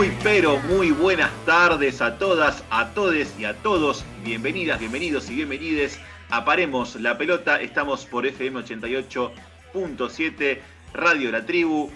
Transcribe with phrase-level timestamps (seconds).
[0.00, 4.02] Muy pero muy buenas tardes a todas, a todes y a todos.
[4.24, 6.00] Bienvenidas, bienvenidos y bienvenides
[6.30, 7.60] a Paremos la Pelota.
[7.60, 10.58] Estamos por FM 88.7,
[10.94, 11.90] Radio La Tribu.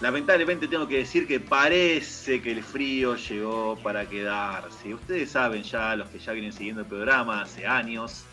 [0.00, 4.94] Lamentablemente tengo que decir que parece que el frío llegó para quedarse.
[4.94, 8.24] Ustedes saben ya, los que ya vienen siguiendo el programa hace años,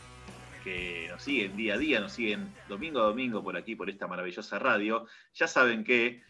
[0.64, 4.08] que nos siguen día a día, nos siguen domingo a domingo por aquí, por esta
[4.08, 6.24] maravillosa radio, ya saben que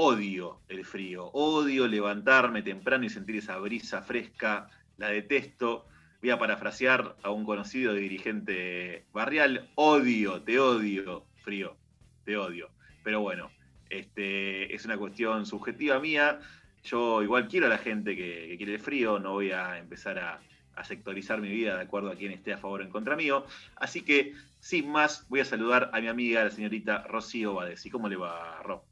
[0.00, 5.86] odio el frío, odio levantarme temprano y sentir esa brisa fresca, la detesto.
[6.22, 11.76] Voy a parafrasear a un conocido dirigente barrial, odio, te odio, frío,
[12.24, 12.70] te odio.
[13.02, 13.50] Pero bueno,
[13.90, 16.38] este, es una cuestión subjetiva mía.
[16.84, 20.40] Yo igual quiero a la gente que, quiere el frío, no voy a empezar a,
[20.84, 23.44] sectorizar mi vida de acuerdo a quien esté a favor o en contra mío.
[23.74, 27.90] Así que, sin más, voy a saludar a mi amiga, la señorita Rocío Badesi.
[27.90, 28.87] ¿Cómo le va, Rob?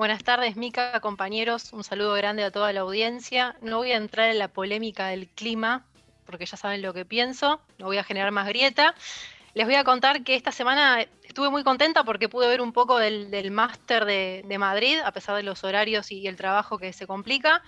[0.00, 1.74] Buenas tardes, Mica, compañeros.
[1.74, 3.54] Un saludo grande a toda la audiencia.
[3.60, 5.84] No voy a entrar en la polémica del clima,
[6.24, 7.60] porque ya saben lo que pienso.
[7.76, 8.94] No voy a generar más grieta.
[9.52, 12.96] Les voy a contar que esta semana estuve muy contenta porque pude ver un poco
[12.96, 17.06] del, máster de, de, Madrid, a pesar de los horarios y el trabajo que se
[17.06, 17.62] complica.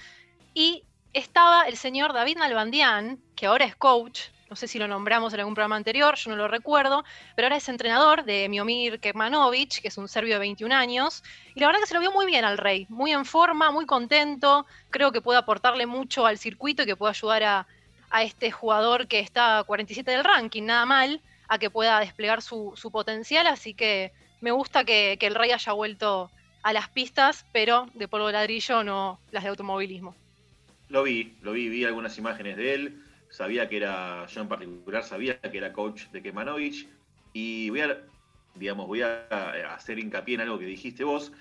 [0.54, 4.20] Y estaba el señor David Nalbandian, que ahora es coach
[4.52, 7.56] no sé si lo nombramos en algún programa anterior, yo no lo recuerdo, pero ahora
[7.56, 11.80] es entrenador de Miomir Kekmanovic, que es un serbio de 21 años, y la verdad
[11.80, 15.22] que se lo vio muy bien al rey, muy en forma, muy contento, creo que
[15.22, 17.66] puede aportarle mucho al circuito y que puede ayudar a,
[18.22, 22.74] este jugador que está a 47 del ranking, nada mal, a que pueda desplegar su,
[22.92, 24.12] potencial, así que
[24.42, 26.30] me gusta que, que el rey haya vuelto
[26.62, 30.14] a las pistas, pero de polvo de ladrillo, no las de automovilismo.
[30.90, 35.02] Lo vi, lo vi, vi algunas imágenes de él sabía que era, yo en particular
[35.02, 36.88] sabía que era coach de Kemanovich,
[37.32, 37.98] y voy a,
[38.54, 41.32] digamos, voy a hacer hincapié en algo que dijiste vos,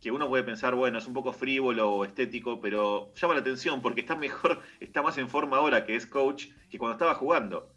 [0.00, 3.82] que uno puede pensar, bueno, es un poco frívolo o estético, pero llama la atención
[3.82, 7.68] porque está mejor, está más en forma ahora que es coach que cuando estaba jugando.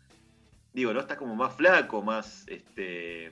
[0.71, 1.01] Digo, ¿no?
[1.01, 3.31] Está como más flaco, más, este,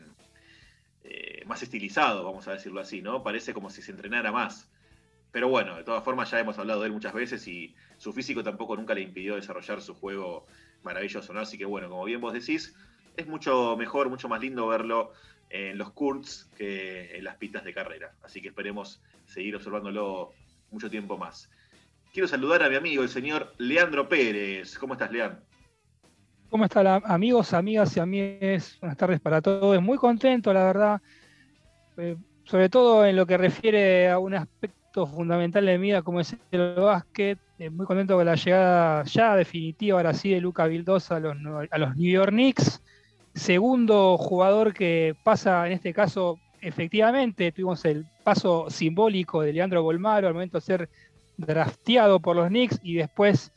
[1.04, 3.24] eh, más estilizado, vamos a decirlo así, ¿no?
[3.24, 4.70] Parece como si se entrenara más.
[5.32, 8.44] Pero bueno, de todas formas ya hemos hablado de él muchas veces y su físico
[8.44, 10.48] tampoco nunca le impidió desarrollar su juego
[10.82, 11.40] maravilloso, ¿no?
[11.40, 12.76] Así que bueno, como bien vos decís,
[13.16, 15.12] es mucho mejor, mucho más lindo verlo
[15.52, 18.16] en los Kurts que en las pistas de carrera.
[18.24, 20.32] Así que esperemos seguir observándolo
[20.72, 21.52] mucho tiempo más.
[22.12, 24.80] Quiero saludar a mi amigo, el señor Leandro Pérez.
[24.80, 25.44] ¿Cómo estás, Leandro?
[26.50, 28.80] ¿Cómo están amigos, amigas y amigues?
[28.82, 29.80] Buenas tardes para todos.
[29.80, 31.02] Muy contento, la verdad.
[31.98, 36.20] Eh, sobre todo en lo que refiere a un aspecto fundamental de mi vida como
[36.20, 37.38] es el básquet.
[37.62, 41.38] Eh, muy contento con la llegada ya definitiva, ahora sí, de Luca Vildosa a los,
[41.70, 42.82] a los New York Knicks.
[43.36, 50.28] Segundo jugador que pasa, en este caso, efectivamente, tuvimos el paso simbólico de Leandro Bolmaro
[50.28, 50.90] al momento de ser
[51.38, 53.52] drafteado por los Knicks y después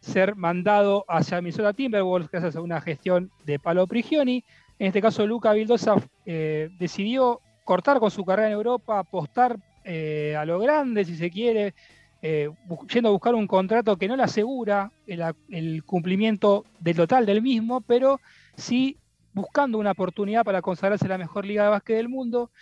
[0.00, 4.42] ser mandado hacia Minnesota Timberwolves gracias a una gestión de Palo Prigioni.
[4.78, 10.34] En este caso, Luca Vildosa eh, decidió cortar con su carrera en Europa, apostar eh,
[10.38, 11.74] a lo grande, si se quiere,
[12.22, 12.48] eh,
[12.92, 17.80] yendo a buscar un contrato que no le asegura el, cumplimiento del total del mismo,
[17.80, 18.20] pero
[18.56, 18.96] sí
[19.32, 22.52] buscando una oportunidad para consagrarse la mejor liga de básquet del mundo.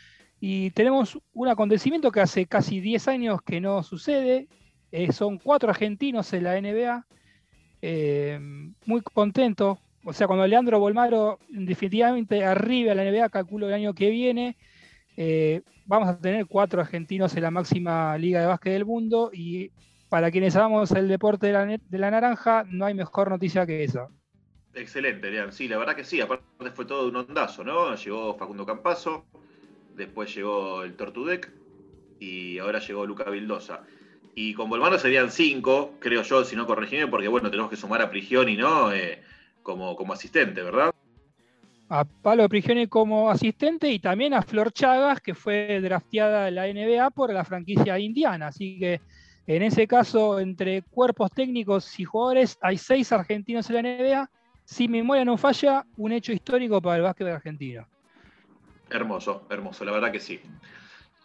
[0.40, 4.48] Y tenemos un acontecimiento que hace casi 10 años que no sucede.
[4.92, 7.06] Eh, son cuatro argentinos en la NBA.
[8.86, 9.78] muy contento.
[10.04, 14.56] O sea, cuando Leandro Bolmaro definitivamente arriba a la NBA, calculo el año que viene,
[15.22, 19.70] eh, vamos a tener cuatro argentinos en la máxima liga de básquet del mundo y
[20.08, 23.84] para quienes amamos el deporte de la, de la naranja, no hay mejor noticia que
[23.84, 24.08] esa.
[24.72, 25.52] Excelente, Lean.
[25.52, 26.22] Sí, la verdad que sí.
[26.22, 27.94] Aparte fue todo un ondazo, ¿no?
[27.96, 29.26] Llegó Facundo Campazo,
[29.94, 31.52] después llegó el Tortudec
[32.18, 33.82] y ahora llegó Luca Vildosa.
[34.34, 38.00] Y con Bolmano serían cinco, creo yo, si no corregime, porque bueno, tenemos que sumar
[38.00, 38.90] a Prigioni, ¿no?
[38.90, 39.22] Eh,
[39.62, 40.94] como, como asistente, ¿verdad?
[41.90, 46.66] A Pablo Prigioni como asistente y también a Flor Chagas, que fue drafteada en la
[46.68, 48.46] NBA por la franquicia indiana.
[48.46, 49.00] Así que
[49.48, 54.30] en ese caso, entre cuerpos técnicos y jugadores, hay seis argentinos en la NBA.
[54.64, 57.88] Si mi memoria no falla, un hecho histórico para el básquet argentino.
[58.88, 60.40] Hermoso, hermoso, la verdad que sí.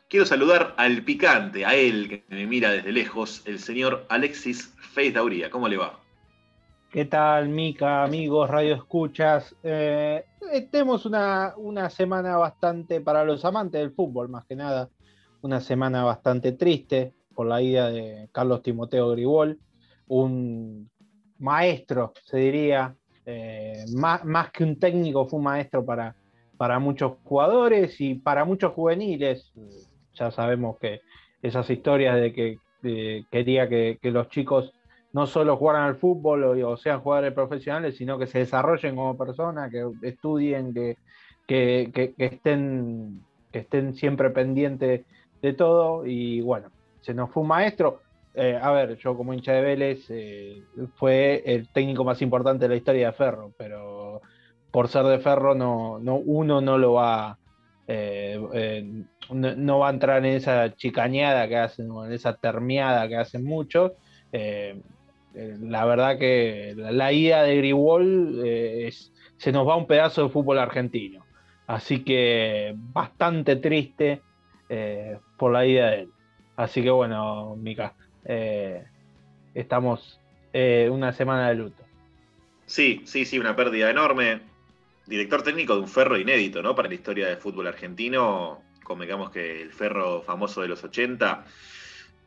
[0.10, 5.14] Quiero saludar al picante, a él que me mira desde lejos, el señor Alexis Feiz
[5.14, 5.52] Dauría.
[5.52, 6.00] ¿Cómo le va?
[6.96, 9.54] ¿Qué tal, Mica, amigos, radio escuchas?
[9.62, 11.54] Eh, eh, tenemos una,
[11.90, 14.90] semana bastante, para los amantes del fútbol más que nada,
[15.42, 19.60] una semana bastante triste por la ida de Carlos Timoteo Gribol,
[20.08, 20.90] un
[21.40, 22.96] maestro, se diría,
[23.26, 26.16] eh, más, más, que un técnico, fue un maestro para,
[26.58, 29.52] para muchos jugadores y para muchos juveniles.
[30.14, 31.02] Ya sabemos que
[31.42, 32.58] esas historias de que
[33.32, 34.72] quería que, los chicos
[35.16, 39.72] no solo jugaran al fútbol o, sean jugadores profesionales, sino que se desarrollen como personas,
[39.72, 40.98] que estudien, que,
[41.48, 45.06] que, estén, que estén siempre pendientes
[45.42, 46.06] de todo.
[46.06, 46.68] Y bueno,
[47.00, 48.02] se nos fue un maestro.
[48.34, 50.62] Eh, a ver, yo como hincha de Vélez eh,
[50.96, 54.20] fue el técnico más importante de la historia de Ferro, pero
[54.70, 57.38] por ser de Ferro no, no uno no lo va
[57.88, 58.84] eh,
[59.32, 63.94] no, va a entrar en esa chicañada que hacen, en esa termiada que hacen muchos.
[65.36, 70.60] La verdad que la, ida de Gribol es, se nos va un pedazo de fútbol
[70.60, 71.26] argentino.
[71.68, 74.22] Así que bastante triste
[75.38, 76.10] por la ida de él.
[76.56, 77.94] Así que bueno, Mica,
[78.24, 78.86] eh,
[79.54, 80.20] estamos
[80.54, 81.84] eh, una semana de luto.
[82.66, 84.42] Sí, sí, sí, una pérdida enorme.
[85.06, 86.76] Director técnico de un ferro inédito, ¿no?
[86.76, 91.46] Para la historia del fútbol argentino, como digamos que el ferro famoso de los 80,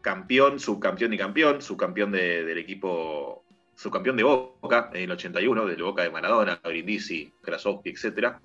[0.09, 3.45] campeón, subcampeón y campeón, subcampeón del equipo,
[3.75, 8.41] subcampeón de Boca en el 81, del Boca de Maradona, Brindisi, Krasowski, etcétera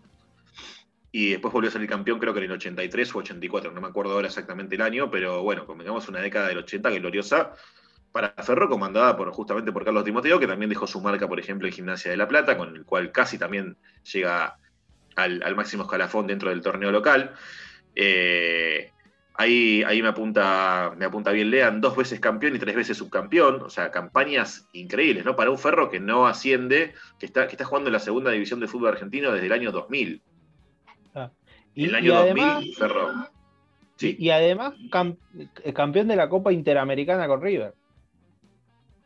[1.15, 3.87] y después volvió a salir campeón creo que en el 83 o 84, no me
[3.87, 7.53] acuerdo ahora exactamente el año, pero bueno, convengamos una década del 80 que gloriosa
[8.11, 11.67] para Ferro, comandada por, justamente por Carlos Timoteo, que también dejó su marca, por ejemplo,
[11.67, 13.77] en Gimnasia de La Plata, con el cual casi también
[14.11, 14.57] llega
[15.15, 17.33] al, máximo escalafón dentro del torneo local.
[17.95, 18.92] Eh,
[19.35, 23.61] ahí, ahí me, apunta, me apunta bien Lean, dos veces campeón y tres veces subcampeón,
[23.61, 25.35] o sea, campañas increíbles, ¿no?
[25.35, 28.59] Para un Ferro que no asciende, que está, que está jugando en la segunda división
[28.59, 30.21] de fútbol argentino desde el año 2000.
[31.75, 34.75] Y, el año además, 2000 Y además
[35.63, 37.73] eh, campeón de la Copa Interamericana con River.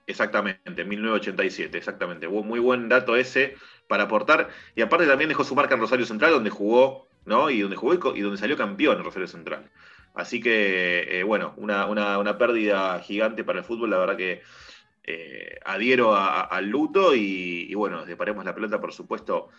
[0.06, 2.28] Exactamente, 1987, exactamente.
[2.28, 3.56] Muy buen dato ese
[3.88, 4.50] para aportar.
[4.76, 7.50] Y aparte también dejó su marca en Rosario Central, donde jugó, ¿no?
[7.50, 9.70] Y donde jugó y donde salió campeón en Rosario Central.
[10.14, 13.92] Así que, eh, bueno, una, pérdida gigante para el fútbol.
[13.92, 14.42] La verdad que
[15.04, 19.50] eh, adhiero al luto y, y, bueno, desde Paremos la Pelota, por supuesto,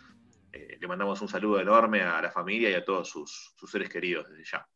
[0.53, 4.29] eh, le mandamos un saludo enorme a la familia y a todos sus, seres queridos
[4.29, 4.69] desde ya.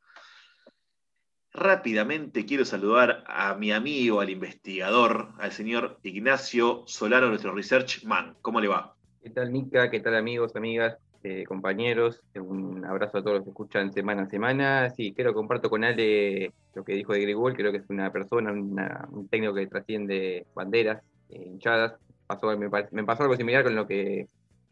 [1.54, 8.36] Rápidamente quiero saludar a mi amigo, al investigador, al señor Ignacio Solano, nuestro research man.
[8.42, 8.94] ¿Cómo le va?
[9.22, 9.90] ¿Qué tal, Mica?
[9.90, 12.20] ¿Qué tal, amigos, amigas, eh, compañeros?
[12.34, 14.90] Un abrazo a todos los que escuchan semana a semana.
[14.90, 17.54] Sí, quiero comparto con Ale lo que dijo de Grigol.
[17.54, 21.94] Creo que es una persona, un técnico que trasciende banderas, eh, hinchadas.
[22.26, 22.70] Pasó, me,
[23.04, 24.26] pasó algo similar con lo que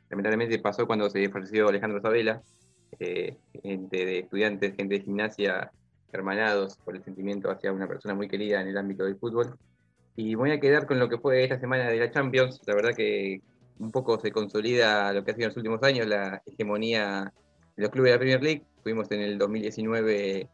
[0.09, 2.43] lamentablemente pasó cuando se falleció Alejandro Sabela,
[2.99, 5.71] eh, gente de estudiantes, gente de gimnasia,
[6.13, 9.57] hermanados por el sentimiento hacia una persona muy querida en el ámbito del fútbol.
[10.17, 12.61] Y voy a quedar con lo que fue esta semana de la Champions.
[12.67, 13.41] La verdad que
[13.81, 17.33] un poco se consolida lo que ha sido en los últimos años, la hegemonía
[17.77, 18.63] de los clubes de la Premier League.
[18.85, 20.49] Tuvimos en el 2019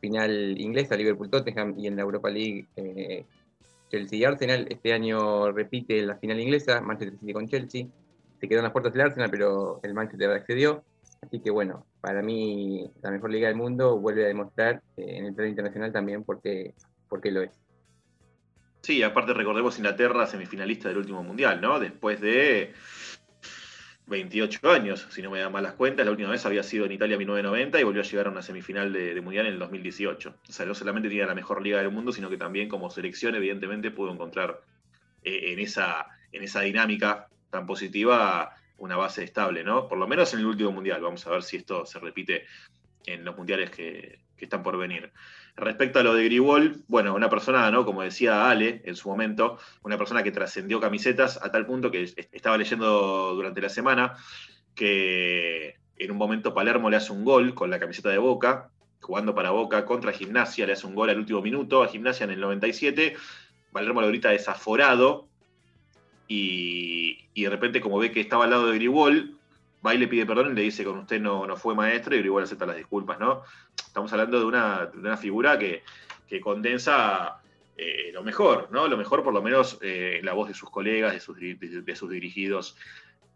[0.00, 3.24] final inglesa, Liverpool-Tottenham, y en la Europa League eh,
[3.90, 4.66] Chelsea y Arsenal.
[4.70, 7.86] Este año repite la final inglesa, Manchester City con Chelsea
[8.40, 10.84] se quedó en las puertas del Arsenal, pero el Manchester accedió.
[11.22, 15.26] Así que bueno, para mí la mejor liga del mundo vuelve a demostrar eh, en
[15.26, 16.74] el plano internacional también porque,
[17.08, 17.50] porque lo es.
[18.86, 21.80] Sí, aparte recordemos Inglaterra semifinalista del último mundial, ¿no?
[21.80, 22.72] Después de
[24.06, 27.14] 28 años, si no me dan malas cuentas, la última vez había sido en Italia
[27.14, 30.36] en 1990 y volvió a llegar a una semifinal de, mundial en el 2018.
[30.48, 33.34] O sea, no solamente tenía la mejor liga del mundo, sino que también como selección
[33.34, 34.60] evidentemente pudo encontrar
[35.24, 39.88] eh, en, esa, en esa dinámica tan positiva una base estable, ¿no?
[39.88, 41.00] Por lo menos en el último mundial.
[41.00, 42.44] Vamos a ver si esto se repite
[43.04, 45.10] en los mundiales que, están por venir.
[45.56, 47.86] Respecto a lo de Gribol, bueno, una persona, ¿no?
[47.86, 52.02] Como decía Ale en su momento, una persona que trascendió camisetas a tal punto que
[52.32, 54.16] estaba leyendo durante la semana
[54.74, 58.70] que en un momento Palermo le hace un gol con la camiseta de Boca,
[59.00, 62.30] jugando para Boca contra Gimnasia, le hace un gol al último minuto a Gimnasia en
[62.30, 63.16] el 97.
[63.72, 65.26] Palermo lo grita desaforado
[66.28, 69.38] y, de repente como ve que estaba al lado de Gribol,
[69.86, 72.18] va y le pide perdón y le dice con usted no, no fue maestro y
[72.18, 73.42] Gribol acepta las disculpas, ¿no?
[73.76, 75.82] Estamos hablando de una, figura que,
[76.40, 77.40] condensa
[77.76, 78.88] eh, lo mejor, ¿no?
[78.88, 82.10] Lo mejor por lo menos eh, la voz de sus colegas, de sus, de, sus
[82.10, 82.76] dirigidos,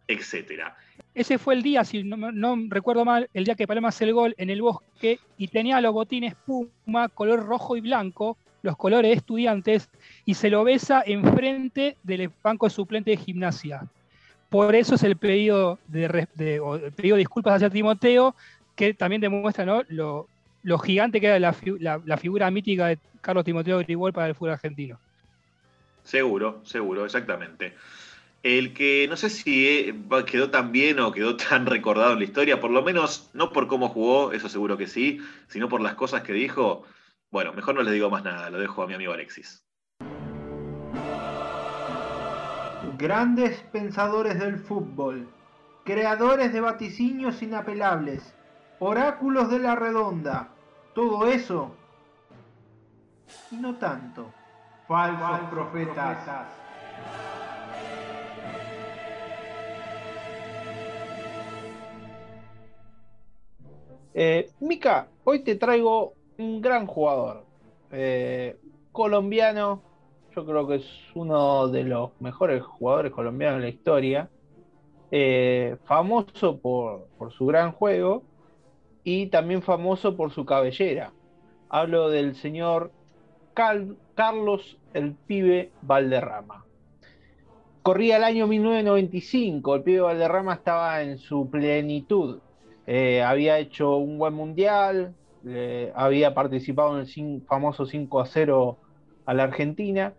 [0.08, 0.76] etcétera.
[1.14, 4.34] Ese fue el día, si no, recuerdo mal, el día que Paloma hace el gol
[4.38, 9.16] en el bosque y tenía los botines Puma color rojo y blanco los colores de
[9.16, 9.88] estudiantes
[10.24, 13.88] y se lo besa enfrente del banco suplente de gimnasia.
[14.50, 16.26] Por eso es el pedido de,
[16.96, 18.34] pedido disculpas hacia Timoteo,
[18.74, 20.26] que también demuestra lo,
[20.82, 24.98] gigante que era la, figura mítica de Carlos Timoteo Gribol para el fútbol argentino.
[26.02, 27.74] Seguro, seguro, exactamente.
[28.42, 29.94] El que no sé si eh,
[30.26, 33.68] quedó tan bien o quedó tan recordado en la historia, por lo menos no por
[33.68, 36.84] cómo jugó, eso seguro que sí, sino por las cosas que dijo,
[37.30, 39.62] Bueno, mejor no les digo más nada, lo dejo a mi amigo Alexis.
[43.00, 45.26] Grandes pensadores del fútbol,
[45.84, 48.34] creadores de vaticinios inapelables,
[48.78, 50.50] oráculos de la redonda,
[50.94, 51.70] todo eso
[53.50, 54.26] y no tanto.
[54.86, 56.18] Falsos, profetas.
[64.12, 67.46] Eh, Mika, hoy te traigo un gran jugador,
[67.92, 68.60] eh,
[68.92, 69.89] colombiano,
[70.34, 74.30] yo creo que es uno de los mejores jugadores colombianos de la historia,
[75.10, 78.22] eh, famoso por, su gran juego
[79.02, 81.12] y también famoso por su cabellera.
[81.68, 82.92] Hablo del señor
[83.54, 86.64] Carlos el pibe Valderrama.
[87.82, 92.38] Corría el año 1995, el pibe Valderrama estaba en su plenitud.
[92.86, 95.14] Eh, había hecho un buen mundial,
[95.94, 98.78] había participado en el famoso 5 a 0
[99.24, 100.12] a la Argentina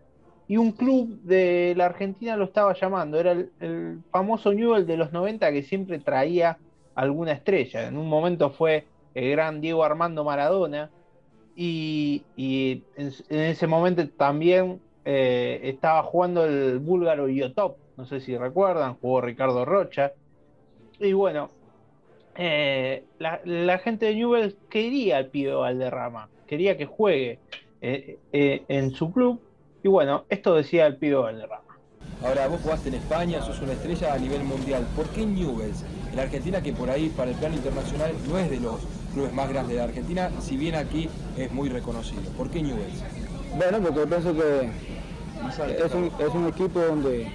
[0.48, 3.18] y un club de la Argentina lo estaba llamando.
[3.18, 6.58] Era el, famoso Newell de los 90 que siempre traía
[6.94, 7.86] alguna estrella.
[7.86, 10.90] En un momento fue el gran Diego Armando Maradona
[11.54, 17.76] y, en, ese momento también eh, estaba jugando el búlgaro Yotop.
[17.96, 20.12] No sé si recuerdan, jugó Ricardo Rocha.
[20.98, 21.50] Y bueno,
[22.36, 27.38] eh, la, gente de Newell quería al pibe Valderrama, quería que juegue
[27.80, 29.40] eh, en su club.
[29.82, 31.62] Y bueno, esto decía el pibe Valderrama.
[32.24, 34.86] Ahora, vos jugaste en España, sos una estrella a nivel mundial.
[34.94, 35.84] ¿Por qué Newell's?
[36.12, 38.80] En Argentina, que por ahí para el plano internacional no es de los
[39.12, 42.22] clubes más grandes de Argentina, si bien aquí es muy reconocido.
[42.36, 43.02] ¿Por qué Newell's?
[43.56, 44.70] Bueno, porque yo pienso que
[45.84, 47.28] es un, es un equipo donde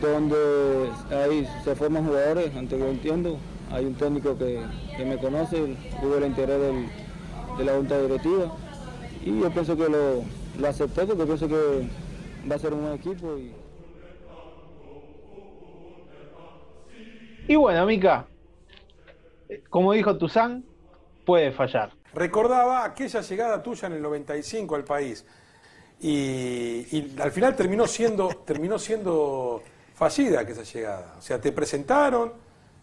[0.00, 3.38] donde ahí se forman jugadores, ante lo entiendo,
[3.72, 4.60] hay un técnico que,
[5.04, 6.60] me conoce, tuve el interés
[7.58, 8.52] de la junta directiva
[9.26, 10.22] y yo pienso que lo,
[10.58, 11.88] lo acepté porque pienso que
[12.48, 13.36] va a ser un buen equipo.
[13.36, 13.52] Y,
[17.48, 18.28] y bueno, Mica,
[19.68, 20.64] como dijo Tuzán,
[21.24, 21.92] puede fallar.
[22.14, 25.26] Recordaba aquella llegada tuya en el 95 al país
[26.00, 29.60] y, y al final terminó siendo, terminó siendo
[29.94, 31.16] fallida que esa llegada.
[31.18, 32.32] O sea, te presentaron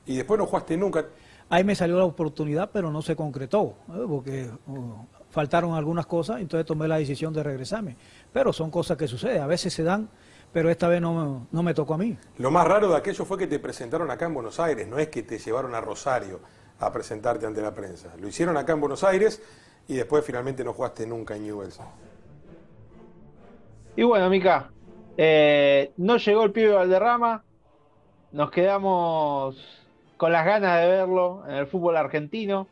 [0.06, 1.06] y después no jugaste nunca.
[1.50, 3.76] Ahí me salió la oportunidad, pero no se concretó,
[4.08, 4.96] porque uh,
[5.34, 7.98] faltaron algunas cosas, entonces tomé la decisión de regresarme.
[8.32, 10.08] Pero son cosas que suceden, a veces se dan,
[10.52, 12.16] pero esta vez no, no me tocó a mí.
[12.38, 15.08] Lo más raro de aquello fue que te presentaron acá en Buenos Aires, no es
[15.08, 16.40] que te llevaron a Rosario
[16.80, 18.14] a presentarte ante la prensa.
[18.20, 19.42] Lo hicieron acá en Buenos Aires
[19.88, 21.80] y después finalmente no jugaste nunca en Newell's.
[23.96, 24.70] Y bueno, Mica,
[25.18, 27.44] eh, no llegó el pibe Valderrama,
[28.32, 29.58] nos quedamos
[30.18, 32.68] con las ganas de verlo en el fútbol argentino.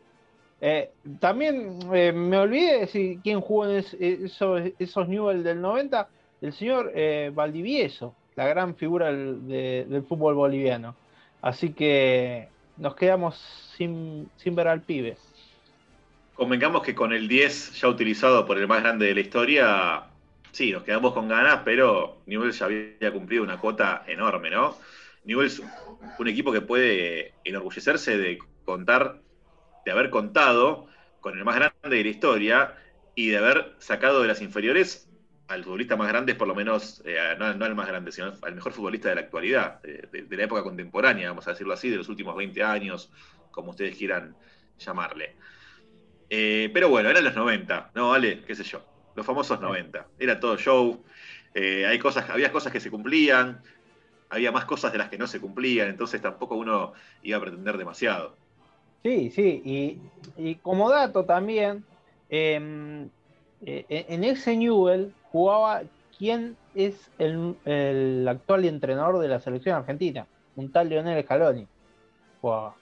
[0.62, 6.08] Eh, también eh, me olvidé de decir quién jugó en esos, esos Newell del 90,
[6.42, 6.94] el señor
[7.34, 10.96] Valdivieso, la gran figura del, fútbol boliviano.
[11.42, 13.36] Así que nos quedamos
[13.76, 15.18] sin, sin ver al pibe.
[16.36, 20.12] Convengamos que con el 10 ya utilizado por el más grande de la historia,
[20.52, 24.78] Sí, nos quedamos con ganas, pero Newell's ya había cumplido una cuota enorme, ¿no?
[25.24, 25.62] Newell's,
[26.20, 29.22] un equipo que puede enorgullecerse de contar,
[29.86, 30.88] de haber contado
[31.20, 32.76] con el más grande de la historia
[33.16, 35.10] y de haber sacado de las inferiores
[35.48, 38.72] al futbolista más grande, por lo menos, eh, no, al más grande, sino al mejor
[38.72, 42.36] futbolista de la actualidad, de, la época contemporánea, vamos a decirlo así, de los últimos
[42.36, 43.12] 20 años,
[43.52, 44.36] como ustedes quieran
[44.80, 45.36] llamarle.
[46.30, 48.12] Eh, pero bueno, eran los 90, ¿no?
[48.12, 50.08] Vale, qué sé yo los famosos 90.
[50.20, 51.04] Era todo show,
[51.54, 53.62] eh, hay cosas, había cosas que se cumplían,
[54.30, 57.78] había más cosas de las que no se cumplían, entonces tampoco uno iba a pretender
[57.78, 58.38] demasiado.
[59.04, 60.00] Sí, sí,
[60.38, 61.84] y, como dato también,
[62.30, 63.10] em,
[63.66, 65.82] eh, en ese Newell jugaba
[66.18, 71.68] quién es el, actual entrenador de la selección argentina, un tal Leonel Scaloni.
[72.42, 72.76] Jugaba.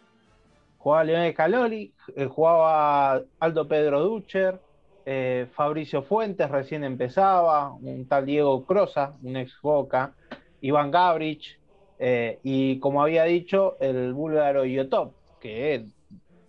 [0.78, 4.60] Jugaba Leonel Scaloni, eh, jugaba Aldo Pedro Ducher,
[5.06, 10.14] eh, Fabricio Fuentes recién empezaba, un tal Diego Crosa, un ex Boca,
[10.62, 11.58] Iván Gabrich,
[12.44, 15.86] y como había dicho, el búlgaro Yotop, que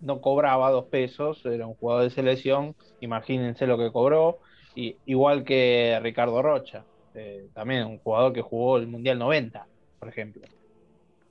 [0.01, 4.39] no cobraba dos pesos, era un jugador de selección, imagínense lo que cobró,
[4.75, 9.65] y, igual que Ricardo Rocha, eh, también un jugador que jugó el Mundial 90,
[9.99, 10.43] por ejemplo.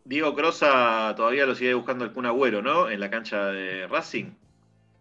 [0.05, 2.91] Diego Crosa todavía lo sigue buscando el Kun Agüero, ¿no?
[2.91, 4.33] En la cancha de Racing,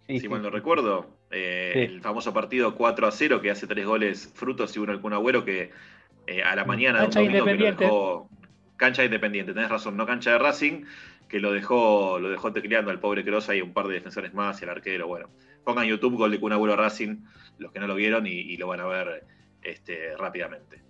[0.07, 1.07] si mal no recuerdo.
[1.31, 4.99] Eh, el famoso partido 4 a 0 que hace tres goles frutos y uno el
[4.99, 5.71] Kun Agüero que
[6.25, 6.67] eh, a la mm.
[6.67, 7.89] mañana cancha independiente.
[8.77, 10.85] cancha independiente, tenés razón, no cancha de Racing,
[11.29, 14.59] que lo dejó, lo dejó tecleando al pobre Cross y un par de defensores más
[14.59, 15.29] y el arquero, bueno,
[15.63, 17.17] pongan YouTube gol de Kun Racing,
[17.59, 19.23] los que no lo vieron, y, lo van a ver
[19.61, 20.81] este, rápidamente.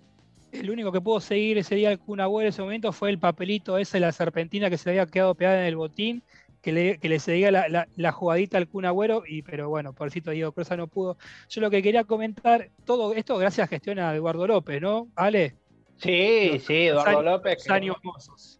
[0.51, 3.77] El único que pudo seguir ese día al Kun en ese momento fue el papelito
[3.77, 6.23] ese de la serpentina que se había quedado pegada en el botín,
[6.61, 10.53] que le, que seguía la, jugadita al Kun Agüero, y, pero bueno, por cierto Diego
[10.53, 11.17] Crosa no pudo.
[11.49, 15.09] Yo lo que quería comentar, todo esto gracias a gestión a Eduardo López, ¿no?
[15.15, 15.55] Ale.
[15.97, 17.69] Sí, sí, Eduardo López.
[17.69, 18.58] años mozos.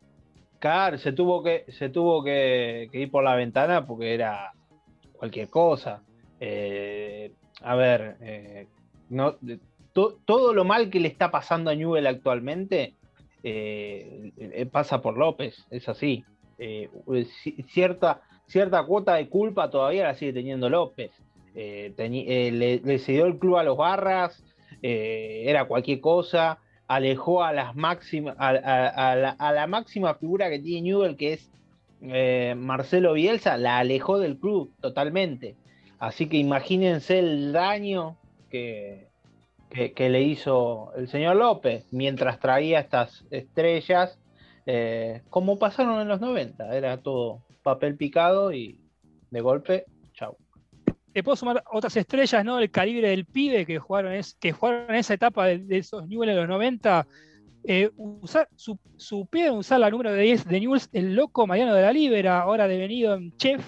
[0.60, 4.52] Claro, se tuvo que, se tuvo que, ir por la ventana porque era
[5.14, 6.04] cualquier cosa.
[6.40, 8.68] Eh, a ver, eh,
[9.10, 9.38] no,
[10.26, 12.94] todo lo mal que le está pasando a Newell actualmente
[13.42, 16.26] eh, pasa por López, es así.
[17.70, 21.12] cierta, cierta cuota de culpa todavía la sigue teniendo López.
[21.56, 24.44] Le, le, cedió el club a los barras,
[24.82, 26.60] era cualquier cosa
[26.90, 29.16] alejó a, las máximas, a,
[29.54, 31.52] la, máxima figura que tiene Newell, que es
[32.02, 35.56] eh, Marcelo Bielsa, la alejó del club totalmente.
[36.00, 38.18] Así que imagínense el daño
[38.50, 39.08] que,
[39.70, 44.18] que, le hizo el señor López mientras traía estas estrellas,
[44.66, 46.76] eh, como pasaron en los 90.
[46.76, 48.80] Era todo papel picado y
[49.30, 49.86] de golpe,
[51.20, 52.60] te puedo sumar otras estrellas, ¿no?
[52.60, 56.30] El calibre del pibe que jugaron, es, que jugaron en esa etapa de, esos Newell
[56.30, 57.06] en los 90.
[57.66, 61.82] Eh, usar, su, supieron usar la número de 10 de Newells, el loco Mariano de
[61.82, 63.62] la Libera, ahora devenido en chef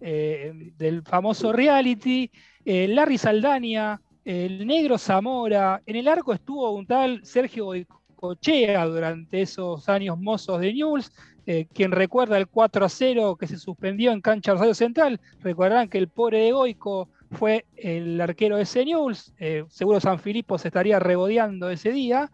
[0.00, 2.30] eh, del famoso reality,
[2.64, 7.72] eh, Larry Saldaña, el negro Zamora, en el arco estuvo un tal Sergio
[8.14, 11.12] Cochea durante esos años mozos de Newells,
[11.46, 15.88] eh, quien recuerda el 4 a 0 que se suspendió en cancha Rosario Central, recordarán
[15.88, 20.58] que el pobre de Goico fue el arquero de ese News, eh, seguro San Filipo
[20.58, 22.30] se estaría regodeando ese día.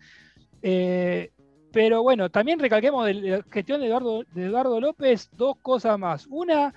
[0.63, 1.31] Eh,
[1.73, 6.27] pero bueno, también recalquemos de la gestión de Eduardo, de Eduardo López dos cosas más.
[6.29, 6.75] Una,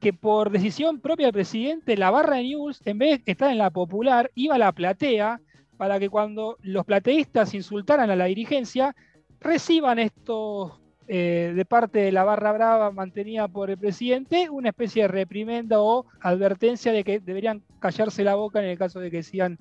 [0.00, 3.58] que por decisión propia del presidente, la barra de News, en vez de estar en
[3.58, 5.40] la popular, iba a la platea
[5.78, 8.94] para que cuando los plateístas insultaran a la dirigencia,
[9.40, 15.02] reciban estos eh, de parte de la barra brava mantenida por el presidente una especie
[15.02, 19.22] de reprimenda o advertencia de que deberían callarse la boca en el caso de que
[19.22, 19.58] sigan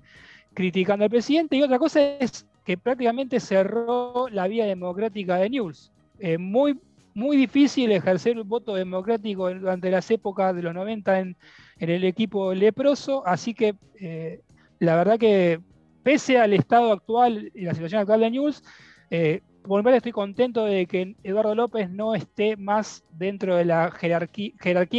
[0.54, 1.56] criticando al presidente.
[1.58, 5.92] Y otra cosa es que prácticamente cerró la vía democrática de News.
[6.40, 6.80] Muy,
[7.14, 11.38] muy difícil ejercer un voto democrático durante las épocas de los 90 en,
[11.80, 14.42] el equipo leproso, así que eh,
[14.80, 15.60] la verdad que
[16.02, 18.64] pese al estado actual y la situación actual de News,
[19.10, 24.52] eh, por estoy contento de que Eduardo López no esté más dentro de la jerarquía,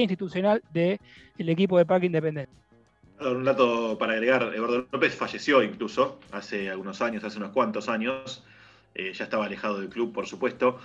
[0.03, 0.99] institucional del
[1.39, 2.53] equipo de Parque Independiente.
[3.21, 8.45] Un dato para agregar, Eduardo López falleció incluso hace algunos años, hace unos cuantos años,
[8.95, 10.79] eh, ya estaba alejado del club, por supuesto.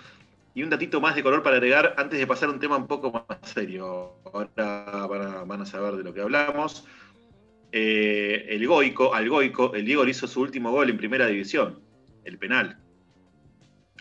[0.54, 2.88] Y un datito más de color para agregar antes de pasar a un tema un
[2.88, 4.14] poco más serio.
[4.34, 5.06] Ahora
[5.46, 6.86] van a, saber de lo que hablamos.
[7.72, 11.80] Eh, el Goico, al Goico, el Diego hizo su último gol en primera división,
[12.26, 12.78] el penal.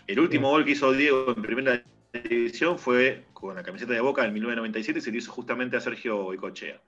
[0.09, 4.25] El último gol que hizo Diego en primera división fue con la camiseta de Boca
[4.25, 6.81] en 1997 y se lo hizo justamente a Sergio Goicochea.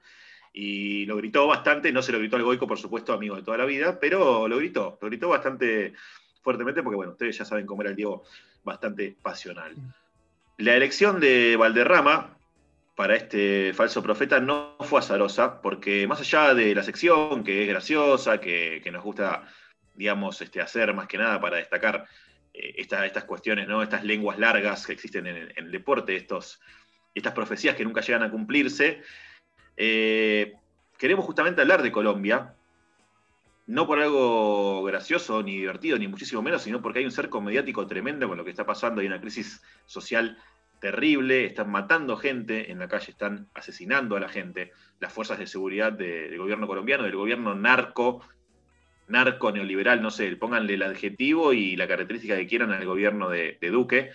[0.54, 3.60] Y lo gritó bastante, no se lo gritó al Goico, por supuesto, amigo de toda
[3.60, 5.94] la vida, pero lo gritó, lo gritó bastante
[6.42, 8.24] fuertemente porque, bueno, ustedes ya saben cómo era el Diego,
[8.64, 9.76] bastante pasional.
[10.58, 12.36] La elección de Valderrama
[12.96, 17.70] para este falso profeta no fue azarosa, porque más allá de la sección, que es
[17.70, 19.48] graciosa, que, nos gusta,
[19.94, 22.08] digamos, este, hacer más que nada para destacar
[22.54, 23.82] eh, estas cuestiones, ¿no?
[23.82, 26.60] estas lenguas largas que existen en, el deporte, estos,
[27.16, 29.02] estas profecías que nunca llegan a cumplirse.
[29.78, 30.54] Eh,
[30.98, 32.56] queremos justamente hablar de Colombia,
[33.68, 37.88] no por algo gracioso, ni divertido, ni muchísimo menos, sino porque hay un cerco mediático
[37.88, 40.38] tremendo con lo que está pasando, hay una crisis social
[40.82, 45.48] terrible, están matando gente en la calle, están asesinando a la gente, las fuerzas de
[45.48, 48.22] seguridad del gobierno colombiano, del gobierno narco
[49.12, 53.58] narco, neoliberal, no sé, pónganle el adjetivo y la característica que quieran al gobierno de,
[53.62, 54.12] Duque,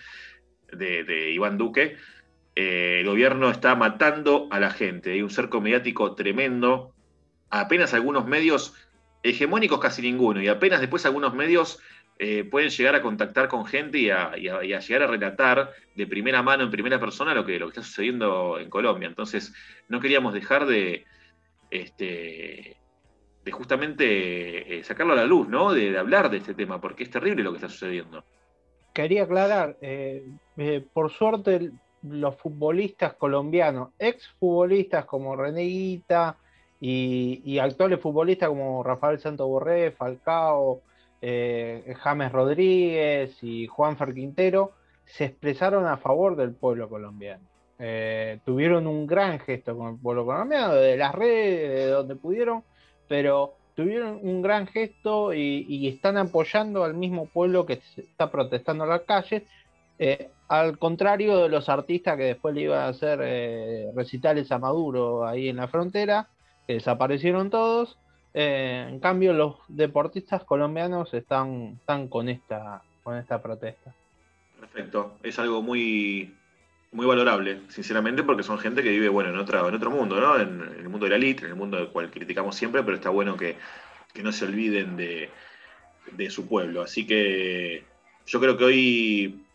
[0.71, 1.97] de, Iván Duque.
[2.55, 6.93] Eh, el gobierno está matando a la gente, hay un cerco mediático tremendo,
[7.49, 8.73] apenas algunos medios
[9.23, 11.79] hegemónicos casi ninguno, y apenas después algunos medios
[12.19, 16.63] eh, pueden llegar a contactar con gente y a, llegar a relatar de primera mano,
[16.63, 19.07] en primera persona, lo que, lo que está sucediendo en Colombia.
[19.07, 19.53] Entonces,
[19.87, 21.05] no queríamos dejar de,
[21.69, 22.77] este,
[23.51, 25.73] justamente eh, sacarlo a la luz, ¿no?
[25.73, 28.23] De, hablar de este tema, porque es terrible lo que está sucediendo.
[28.93, 31.71] Quería aclarar, eh, eh, por suerte
[32.03, 36.37] los futbolistas colombianos, ex futbolistas como Reneguita
[36.79, 40.81] y, actuales futbolistas como Rafael Santo Borré, Falcao,
[41.21, 44.73] James Rodríguez y Juan Quintero,
[45.05, 47.43] se expresaron a favor del pueblo colombiano.
[48.45, 52.63] Tuvieron un gran gesto con el pueblo colombiano, de las redes, de donde pudieron,
[53.07, 58.89] pero tuvieron un gran gesto y, están apoyando al mismo pueblo que está protestando en
[58.89, 59.43] las calles,
[59.99, 64.59] eh, al contrario de los artistas que después le iban a hacer eh, recitales a
[64.59, 66.27] Maduro ahí en la frontera,
[66.65, 67.97] que desaparecieron todos.
[68.33, 73.93] en cambio, los deportistas colombianos están, están con, esta, con esta protesta.
[74.59, 76.35] Perfecto, es algo muy,
[76.97, 80.41] muy valorable, sinceramente, porque son gente que vive, bueno, en, otra, en otro mundo, ¿no?
[80.41, 83.11] En, el mundo de la elite, en el mundo del cual criticamos siempre, pero está
[83.11, 83.55] bueno que,
[84.23, 85.29] no se olviden de,
[86.31, 86.81] su pueblo.
[86.81, 87.83] Así que
[88.25, 89.45] yo creo que hoy,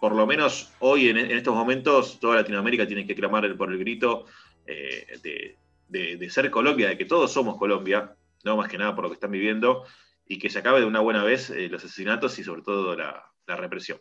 [0.00, 4.24] por lo menos hoy, en, estos momentos, toda Latinoamérica tiene que clamar por el grito
[4.66, 5.56] eh,
[5.90, 9.14] de, ser Colombia, de que todos somos Colombia, no más que nada por lo que
[9.14, 9.84] están viviendo,
[10.26, 13.56] y que se acabe de una buena vez eh, los asesinatos y sobre todo la
[13.56, 13.98] represión.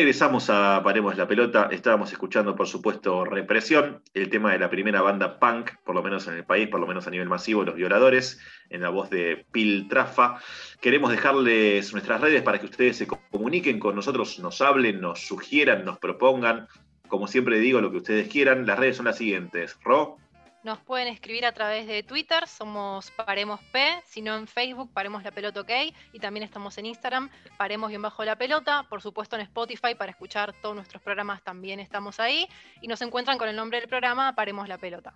[0.00, 1.68] Regresamos a Paremos la Pelota.
[1.70, 6.26] Estábamos escuchando, por supuesto, Represión, el tema de la primera banda punk, por lo menos
[6.26, 9.44] en el país, por lo menos a nivel masivo, Los Violadores, en la voz de
[9.52, 10.40] Pil Trafa.
[10.80, 15.84] Queremos dejarles nuestras redes para que ustedes se comuniquen con nosotros, nos hablen, nos sugieran,
[15.84, 16.66] nos propongan.
[17.06, 18.64] Como siempre digo, lo que ustedes quieran.
[18.64, 19.76] Las redes son las siguientes.
[19.84, 20.16] Ro.
[20.62, 25.22] Nos pueden escribir a través de Twitter, somos Paremos P, si no en Facebook, Paremos
[25.22, 25.70] la Pelota OK,
[26.12, 30.10] y también estamos en Instagram, Paremos bien bajo la pelota, por supuesto en Spotify para
[30.10, 32.46] escuchar todos nuestros programas también estamos ahí,
[32.82, 35.14] y nos encuentran con el nombre del programa Paremos la Pelota.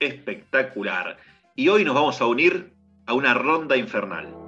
[0.00, 1.16] Espectacular.
[1.54, 2.72] Y hoy nos vamos a unir
[3.06, 4.41] a una ronda infernal.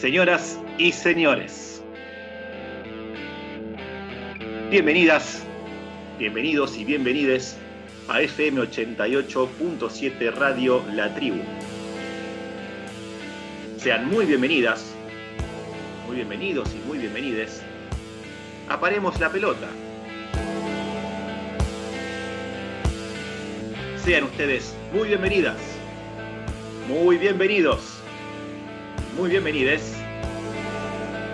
[0.00, 1.82] Señoras y señores,
[4.70, 5.42] bienvenidas,
[6.18, 7.58] bienvenidos y bienvenides
[8.08, 11.42] a FM 88.7 Radio La Tribu.
[13.76, 14.94] Sean muy bienvenidas,
[16.06, 17.60] muy bienvenidos y muy bienvenides.
[18.70, 19.68] Aparemos la pelota.
[24.02, 25.58] Sean ustedes muy bienvenidas,
[26.88, 27.89] muy bienvenidos
[29.20, 29.82] muy bienvenidos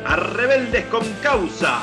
[0.05, 1.81] a Rebeldes con Causa.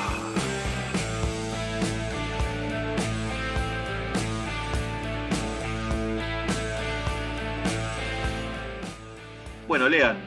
[9.66, 10.18] Bueno, Lean,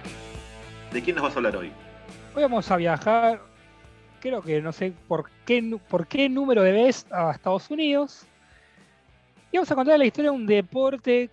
[0.94, 1.70] ¿de quién nos vas a hablar hoy?
[2.34, 3.42] Hoy vamos a viajar,
[4.20, 8.24] creo que no sé por qué, por qué número de vez a Estados Unidos.
[9.52, 11.28] Y vamos a contar la historia de un deporte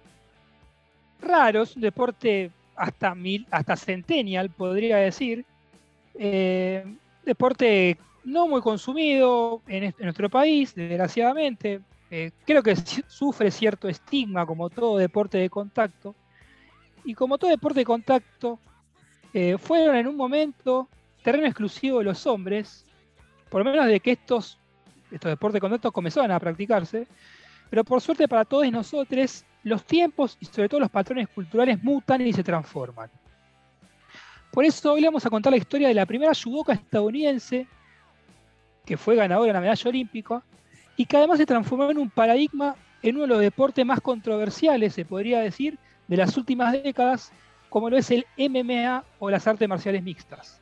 [1.21, 2.51] raro, es un deporte
[2.83, 5.45] hasta, mil, hasta Centennial, podría decir.
[6.15, 6.83] Eh,
[7.25, 11.79] deporte no muy consumido en, nuestro país, desgraciadamente.
[12.11, 16.13] Eh, creo que sufre cierto estigma como todo deporte de contacto.
[17.05, 18.59] Y como todo deporte de contacto,
[19.33, 20.89] eh, fueron en un momento
[21.23, 22.85] terreno exclusivo de los hombres,
[23.49, 24.59] por lo menos de que estos,
[25.09, 27.07] estos deportes de contacto comenzaban a practicarse.
[27.69, 32.21] Pero por suerte para todos nosotros, los tiempos y sobre todo los patrones culturales mutan
[32.21, 33.09] y se transforman.
[34.51, 37.67] Por eso hoy le vamos a contar la historia de la primera judoka estadounidense
[38.85, 40.43] que fue ganadora de la medalla olímpica
[40.95, 44.93] y que además se transformó en un paradigma en uno de los deportes más controversiales,
[44.93, 47.31] se podría decir, de las últimas décadas,
[47.69, 50.61] como lo es el MMA o las artes marciales mixtas.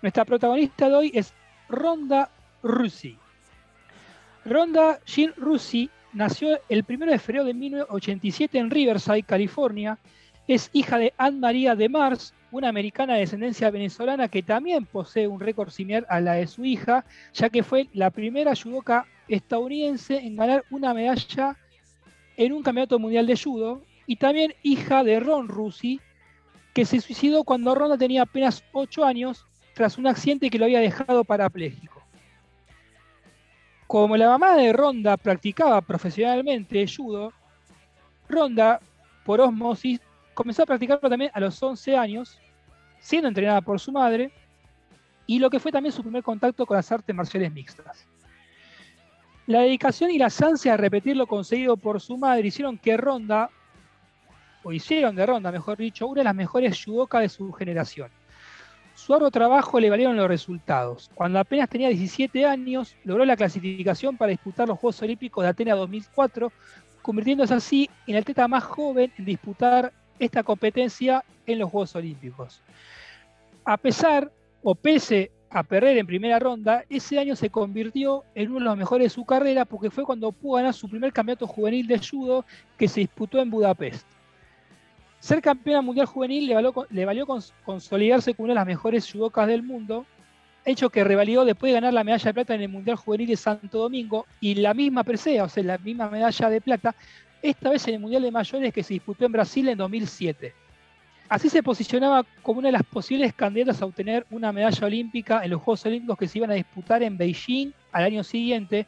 [0.00, 1.34] Nuestra protagonista de hoy es
[1.68, 2.30] Ronda
[2.62, 3.18] Rousey.
[4.44, 9.98] Ronda Jean Rousey nació el 1 de febrero de 1987 en Riverside, California.
[10.46, 15.26] Es hija de Anne María de Mars, una americana de descendencia venezolana que también posee
[15.26, 20.18] un récord similar a la de su hija, ya que fue la primera judoka estadounidense
[20.18, 21.56] en ganar una medalla
[22.36, 26.00] en un campeonato mundial de judo, y también hija de Ron Rusi,
[26.74, 30.80] que se suicidó cuando Ronda tenía apenas 8 años tras un accidente que lo había
[30.80, 31.93] dejado parapléjico.
[33.94, 37.32] Como la mamá de Ronda practicaba profesionalmente judo,
[38.28, 38.80] Ronda,
[39.24, 40.00] por osmosis,
[40.34, 42.40] comenzó a practicarlo también a los 11 años
[42.98, 44.32] siendo entrenada por su madre,
[45.28, 48.08] y lo que fue también su primer contacto con las artes marciales mixtas.
[49.46, 53.48] La dedicación y la ansia de repetir lo conseguido por su madre hicieron que Ronda,
[54.64, 58.10] o hicieron de Ronda, mejor dicho, una de las mejores judokas de su generación.
[59.04, 61.10] Su arduo trabajo le valieron los resultados.
[61.14, 65.76] Cuando apenas tenía 17 años, logró la clasificación para disputar los Juegos Olímpicos de Atenas
[65.76, 66.50] 2004,
[67.02, 72.62] convirtiéndose así en la atleta más joven en disputar esta competencia en los Juegos Olímpicos.
[73.66, 78.60] A pesar o pese a perder en primera ronda, ese año se convirtió en uno
[78.60, 81.86] de los mejores de su carrera porque fue cuando pudo ganar su primer campeonato juvenil
[81.86, 82.46] de judo
[82.78, 84.06] que se disputó en Budapest.
[85.24, 86.46] Ser campeona mundial juvenil
[86.90, 87.26] le valió,
[87.64, 90.04] consolidarse como una de las mejores judocas del mundo,
[90.66, 93.36] hecho que revalidó después de ganar la medalla de plata en el Mundial Juvenil de
[93.36, 96.94] Santo Domingo y la misma presea, o sea, la misma medalla de plata,
[97.40, 100.52] esta vez en el Mundial de Mayores que se disputó en Brasil en 2007.
[101.30, 105.52] Así se posicionaba como una de las posibles candidatas a obtener una medalla olímpica en
[105.52, 108.86] los Juegos Olímpicos que se iban a disputar en Beijing al año siguiente,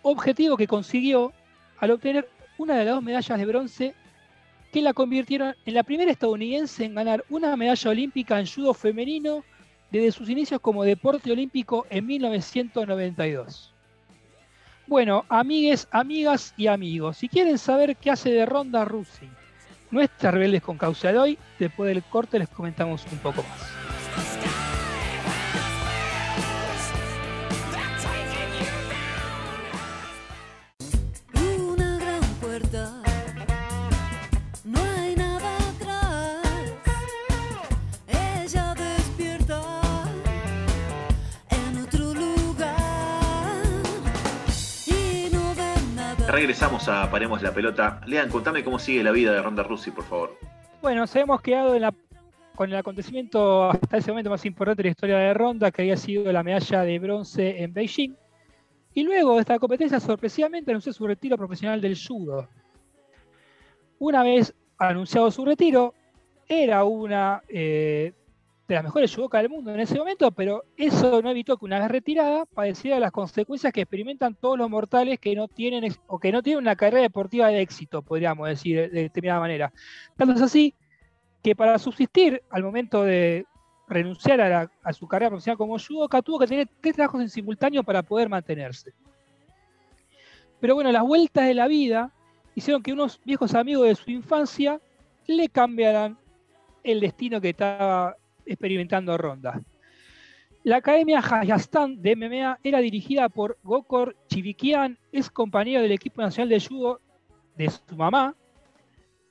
[0.00, 1.34] objetivo que consiguió
[1.78, 3.94] al obtener una de las dos medallas de bronce
[4.74, 9.44] que la convirtieron en la primera estadounidense en ganar una medalla olímpica en judo femenino
[9.92, 13.72] desde sus inicios como deporte olímpico en 1992.
[14.88, 19.28] Bueno, amigues, amigas y amigos, si quieren saber qué hace de Ronda Rousey
[19.92, 21.38] nuestras rebeldes con causa de hoy.
[21.56, 24.63] Después del corte les comentamos un poco más.
[46.34, 48.00] Regresamos a Paremos la Pelota.
[48.06, 50.36] Lean, contame cómo sigue la vida de Ronda Rousey, por favor.
[50.82, 51.76] Bueno, nos hemos quedado
[52.56, 55.96] con el acontecimiento hasta ese momento más importante de la historia de Ronda, que había
[55.96, 58.16] sido la medalla de bronce en Beijing.
[58.94, 62.48] Y luego de esta competencia, sorpresivamente anunció su retiro profesional del judo.
[64.00, 65.94] Una vez anunciado su retiro,
[66.48, 68.12] era una eh,
[68.66, 71.80] de las mejores judokas del mundo en ese momento, pero eso no evitó que una
[71.80, 76.32] vez retirada padeciera las consecuencias que experimentan todos los mortales que no tienen o que
[76.32, 79.72] no tienen una carrera deportiva de éxito, podríamos decir de determinada manera.
[80.16, 80.74] Tanto es así
[81.42, 83.44] que para subsistir al momento de
[83.86, 88.02] renunciar a, su carrera profesional como judoka, tuvo que tener tres trabajos en simultáneo para
[88.02, 88.94] poder mantenerse.
[90.58, 92.10] Pero bueno, las vueltas de la vida
[92.54, 94.80] hicieron que unos viejos amigos de su infancia
[95.26, 96.16] le cambiaran
[96.82, 98.16] el destino que estaba
[98.46, 99.60] experimentando ronda.
[100.64, 106.48] La Academia Hayastan de MMA era dirigida por Gokor Chivikian, es compañero del equipo nacional
[106.48, 107.02] de judo
[107.54, 108.34] de su mamá,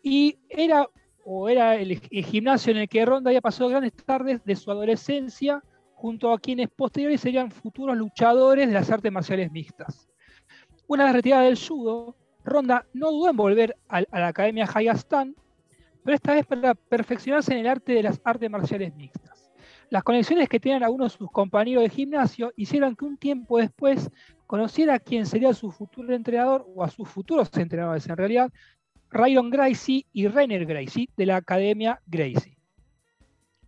[0.03, 0.87] y era,
[1.25, 5.63] o era el, gimnasio en el que Ronda había pasado grandes tardes de su adolescencia,
[5.95, 10.07] junto a quienes posteriores serían futuros luchadores de las artes marciales mixtas.
[10.85, 15.35] Una vez retirada del judo, Ronda no dudó en volver a, a la Academia Hayastan,
[16.03, 19.51] pero esta vez para perfeccionarse en el arte de las artes marciales mixtas.
[19.89, 24.09] Las conexiones que tenían algunos de sus compañeros de gimnasio hicieron que un tiempo después
[24.47, 28.51] conociera a quien sería su futuro entrenador, o a sus futuros entrenadores en realidad,
[29.11, 32.57] Ryan Gracie y Rainer Gracie de la Academia Gracie.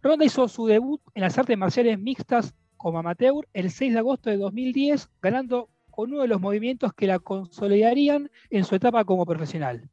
[0.01, 4.29] Ronda hizo su debut en las artes marciales mixtas como amateur el 6 de agosto
[4.29, 9.25] de 2010, ganando con uno de los movimientos que la consolidarían en su etapa como
[9.25, 9.89] profesional.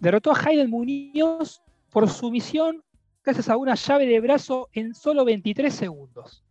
[0.00, 1.62] Derrotó a Hayden Muñoz
[1.96, 2.84] por sumisión
[3.24, 6.44] gracias a una llave de brazo en solo 23 segundos.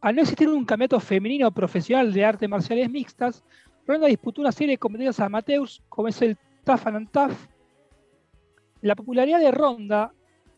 [0.00, 3.44] Al no existir un campeonato femenino profesional de artes marciales mixtas,
[3.86, 7.36] Ronda disputó una serie de competencias amateurs como es el Tough and Tough.
[8.80, 10.14] La popularidad de Ronda,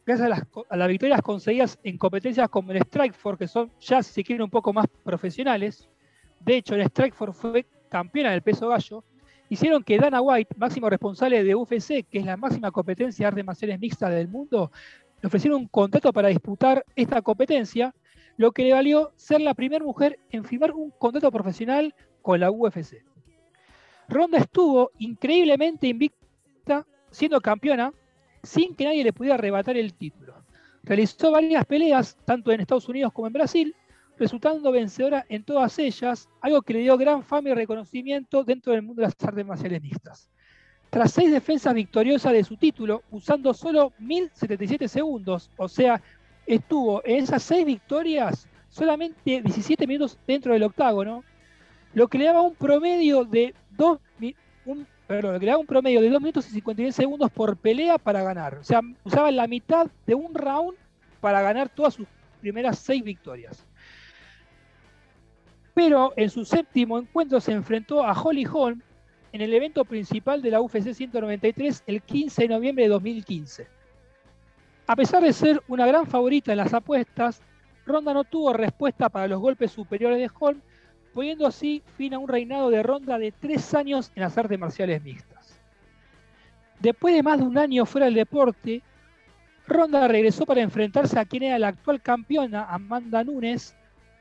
[0.07, 0.31] gracias
[0.71, 4.45] a las, victorias conseguidas en competencias como el Strikeforce, que son ya, si se quieren,
[4.45, 5.89] un poco más profesionales,
[6.39, 9.03] de hecho, el Strikeforce fue campeona del peso gallo,
[9.49, 13.45] hicieron que Dana White, máximo responsable de UFC, que es la máxima competencia de artes
[13.45, 14.71] marciales mixtas del mundo,
[15.23, 17.95] le ofrecieron un contrato para disputar esta competencia,
[18.37, 22.51] lo que le valió ser la primera mujer en firmar un contrato profesional con la
[22.51, 23.03] UFC.
[24.09, 27.93] Ronda estuvo increíblemente invicta, siendo campeona,
[28.43, 30.35] sin que nadie le pudiera arrebatar el título.
[30.83, 33.75] Realizó varias peleas, tanto en Estados Unidos como en Brasil,
[34.19, 38.83] resultando vencedora en todas ellas, algo que le dio gran fama y reconocimiento dentro del
[38.83, 40.31] mundo de las artes marciales mixtas.
[40.91, 46.01] Tras seis defensas victoriosas de su título, usando solo 1077 segundos, o sea,
[46.47, 51.25] estuvo en esas seis victorias solamente 17 minutos dentro del octágono,
[51.93, 53.99] lo que le daba un promedio de 2
[54.67, 57.99] un, lo que le daba un promedio de 2 minutos y 51 segundos por pelea
[57.99, 58.57] para ganar.
[58.57, 60.77] O sea, usaba la mitad de un round
[61.21, 62.07] para ganar todas sus
[62.41, 63.66] primeras seis victorias.
[65.77, 68.81] Pero en su séptimo encuentro se enfrentó a Holly Holm
[69.31, 73.69] en el evento principal de la UFC 193 el 15 de noviembre de 2015.
[74.87, 77.43] A pesar de ser una gran favorita en las apuestas,
[77.85, 80.63] Ronda no tuvo respuesta para los golpes superiores de Holm,
[81.13, 85.03] poniendo así fin a un reinado de Ronda de tres años en las artes marciales
[85.03, 85.61] mixtas.
[86.81, 88.83] Después de más de un año fuera del deporte,
[89.67, 93.77] Ronda regresó para enfrentarse a quien era la actual campeona, Amanda Nunes,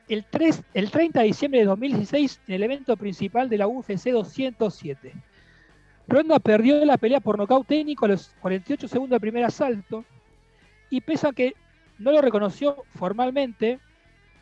[0.07, 4.09] el, 3, el 30 de diciembre de 2016 en el evento principal de la UFC
[4.11, 5.13] 207.
[6.07, 10.05] Ronda perdió la pelea por nocaut técnico a los 48 segundos del primer asalto
[10.89, 11.53] y pese a que
[11.97, 13.79] no lo reconoció formalmente,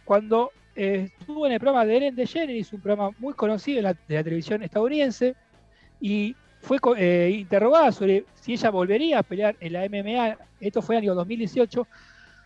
[0.06, 4.24] cuando eh, estuvo en el programa de Ellen DeGeneres, un programa muy conocido de la,
[4.24, 5.36] televisión estadounidense,
[6.02, 10.96] y fue eh, interrogada sobre si ella volvería a pelear en la MMA, esto fue
[10.96, 11.88] en el año 2018,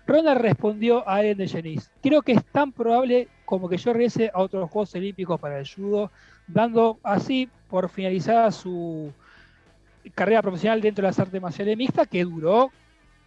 [0.08, 1.92] Ronda respondió a Ellen DeGeneres.
[2.02, 5.68] Creo que es tan probable como que yo regrese a otros Juegos Olímpicos para el
[5.68, 6.12] judo,
[6.48, 9.12] dando así por finalizada su
[10.16, 12.72] carrera profesional dentro de las artes marciales mixtas, que duró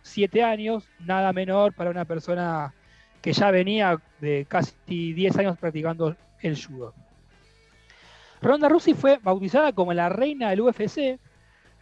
[0.02, 2.72] siete años, nada menor para una persona
[3.20, 4.74] que ya venía de casi
[5.12, 6.94] 10 años practicando el judo.
[8.40, 11.18] Ronda Rousey fue bautizada como la reina del UFC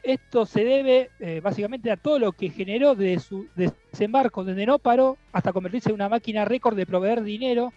[0.03, 4.79] esto se debe eh, básicamente a todo lo que generó de su desembarco desde no
[4.79, 7.73] paró hasta convertirse en una máquina récord de proveer dinero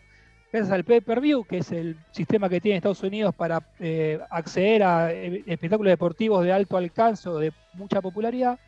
[0.51, 5.13] gracias al pay-per-view, que es el sistema que tiene Estados Unidos para eh, acceder a
[5.13, 8.60] eh, espectáculos deportivos de alto alcance o de mucha popularidad.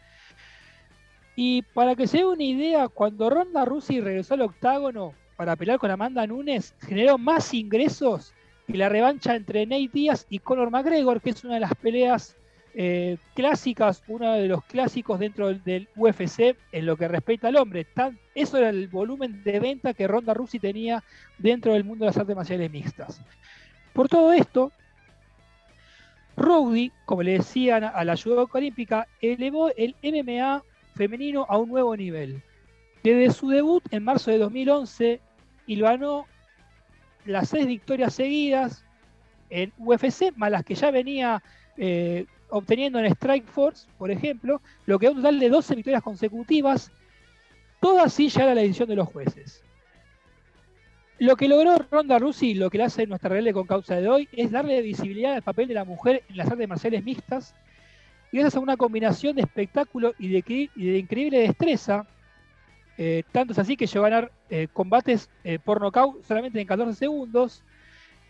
[1.36, 5.80] Y para que se dé una idea, cuando Ronda Rousey regresó al octágono para pelear
[5.80, 8.34] con Amanda Nunes, generó más ingresos
[8.68, 12.38] que la revancha entre Nate Diaz y Conor McGregor, que es una de las peleas
[12.76, 17.88] eh, clásicas, uno de los clásicos dentro del, UFC en lo que respecta al hombre.
[18.34, 21.04] eso era el volumen de venta que Ronda Rousey tenía
[21.38, 23.22] dentro del mundo de las artes marciales mixtas.
[23.94, 24.72] Por todo esto,
[26.36, 30.64] Rowdy, como le decían a la ayuda olímpica, elevó el MMA
[30.96, 32.42] femenino a un nuevo nivel.
[33.04, 35.22] Desde su debut en marzo de 2011,
[35.66, 36.26] y ganó
[37.26, 38.84] las seis victorias seguidas
[39.50, 41.42] en UFC, más las que ya venía
[41.78, 46.04] eh, obteniendo en Strike Force, por ejemplo, lo que da un total de 12 victorias
[46.04, 46.92] consecutivas,
[47.80, 49.64] todas sin llegar a la edición de los jueces.
[51.20, 54.30] Lo que logró Ronda Rousey, lo que le hace nuestra rebelde con causa de hoy,
[54.32, 57.56] es darle visibilidad al papel de la mujer en las artes marciales mixtas,
[58.32, 62.08] y gracias a una combinación de espectáculo y de, increíble destreza,
[62.98, 66.68] eh, tanto es así que llegó a ganar eh, combates eh, por nocaut solamente en
[66.68, 67.64] 14 segundos,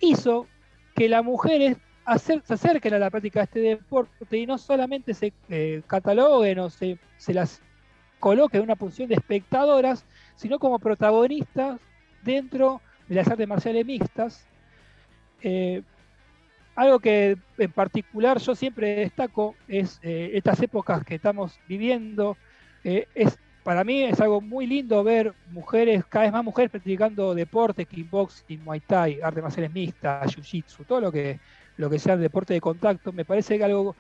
[0.01, 0.47] hizo
[0.93, 1.77] que las mujeres
[2.17, 6.69] se acerquen a la práctica de este deporte y no solamente se eh, cataloguen o
[6.69, 7.61] se, las
[8.19, 11.79] coloquen en una posición de espectadoras, sino como protagonistas
[12.23, 14.45] dentro de las artes marciales mixtas.
[15.41, 15.81] Eh,
[16.75, 22.35] algo que en particular yo siempre destaco es eh, estas épocas que estamos viviendo.
[22.83, 27.87] es, para mí es algo muy lindo ver mujeres, cada vez más mujeres practicando deportes,
[27.87, 31.39] kickboxing, muay thai, artes marciales mixtas, jiu-jitsu, todo lo que
[31.77, 33.95] lo que sea el deporte de contacto, me parece que algo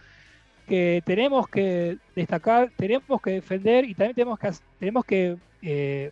[0.67, 6.11] que tenemos que destacar, tenemos que defender y también tenemos que, tenemos que eh,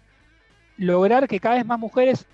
[0.78, 2.26] lograr que cada vez más mujeres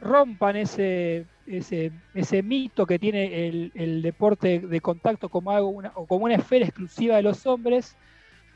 [0.00, 6.06] rompan ese, ese, ese mito que tiene el, deporte de contacto como algo una, o
[6.06, 7.96] como una esfera exclusiva de los hombres,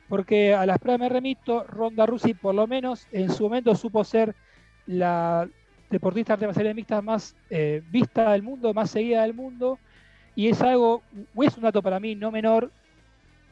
[0.09, 4.05] porque a las pruebas me remito, Ronda Rousey por lo menos en su momento supo
[4.05, 4.34] ser
[4.86, 5.48] la
[5.90, 9.78] deportista arte marciales mixtas más eh, vista del mundo, más seguida del mundo,
[10.37, 11.03] y es algo,
[11.43, 12.70] es un dato para mí no menor,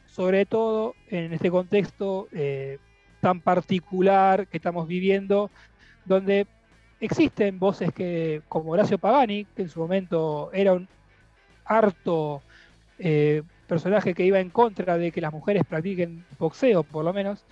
[0.07, 2.77] sobre todo en este contexto eh,
[3.21, 5.49] tan particular que estamos viviendo,
[6.05, 6.45] donde
[6.99, 10.87] existen voces que, como Horacio Pagani, que en su momento era un
[11.65, 12.41] harto
[12.99, 17.43] eh, personaje que iba en contra de que las mujeres practiquen boxeo, por lo menos,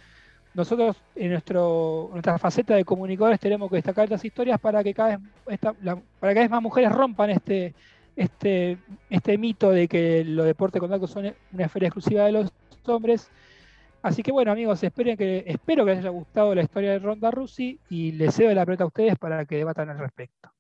[0.54, 5.18] nosotros en nuestro, nuestra faceta de comunicadores tenemos que destacar estas historias para que cada
[5.46, 7.74] vez, para que cada vez más mujeres rompan este,
[8.22, 8.78] este,
[9.10, 12.52] este mito de que los deportes de contacto son una esfera exclusiva de los
[12.86, 13.32] hombres.
[14.04, 17.32] Así que bueno amigos, esperen que, espero que les haya gustado la historia de Ronda
[17.32, 20.52] Rousey y les cedo la pelota a ustedes para que debatan al respecto.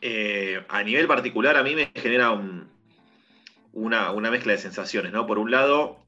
[0.00, 2.30] Eh, a nivel particular a mí me genera
[3.72, 5.26] una, una, mezcla de sensaciones, ¿no?
[5.26, 5.98] Por un lado,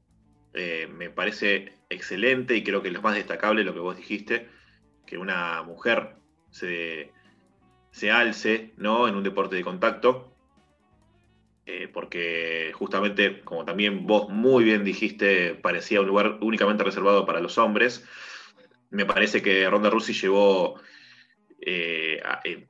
[0.53, 4.47] eh, me parece excelente y creo que lo más destacable lo que vos dijiste,
[5.05, 6.15] que una mujer
[6.51, 7.11] se,
[7.91, 9.07] se alce ¿no?
[9.07, 10.30] en un deporte de contacto,
[11.73, 17.39] eh, porque justamente, como también vos muy bien dijiste, parecía un lugar únicamente reservado para
[17.39, 18.05] los hombres.
[18.89, 20.81] Me parece que Ronda Rousey llevó,
[21.61, 22.67] eh, eh,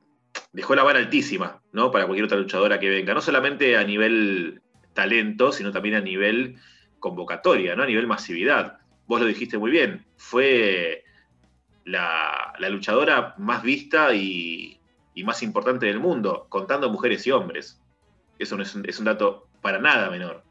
[0.52, 1.90] dejó la vara altísima ¿no?
[1.90, 4.62] para cualquier otra luchadora que venga, no solamente a nivel
[4.94, 6.60] talento, sino también a nivel
[7.00, 7.82] convocatoria, ¿no?
[7.82, 8.78] a nivel masividad.
[9.08, 11.02] Vos lo dijiste muy bien, fue
[11.84, 14.80] la luchadora más vista y,
[15.12, 17.81] y más importante del mundo, contando mujeres y hombres.
[18.42, 20.42] Eso no es un, dato para nada menor.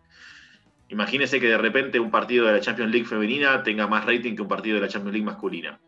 [0.90, 4.42] Imagínese que de repente un partido de la Champions League femenina tenga más rating que
[4.42, 5.80] un partido de la Champions League masculina.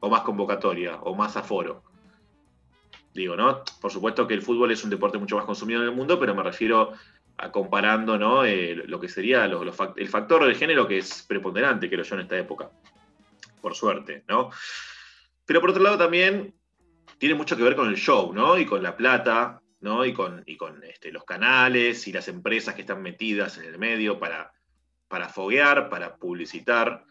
[0.00, 1.82] O más convocatoria, o más aforo.
[3.14, 3.62] Digo, ¿no?
[3.80, 6.34] Por supuesto que el fútbol es un deporte mucho más consumido en el mundo, pero
[6.34, 6.92] me refiero
[7.38, 8.44] a comparando, ¿no?
[8.44, 12.38] Eh, lo que sería el factor de género que es preponderante, creo yo, en esta
[12.38, 12.70] época.
[13.60, 14.50] Por suerte, ¿no?
[15.44, 16.54] Pero por otro lado también
[17.18, 18.58] tiene mucho que ver con el show, ¿no?
[18.58, 20.04] Y con la plata, ¿no?
[20.04, 20.44] Y con,
[20.84, 24.52] este, los canales y las empresas que están metidas en el medio para,
[25.28, 27.04] foguear, para publicitar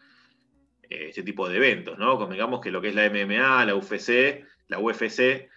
[0.82, 2.18] eh, este tipo de eventos, ¿no?
[2.18, 5.48] Convengamos que lo que es la MMA, la UFC, la UFC,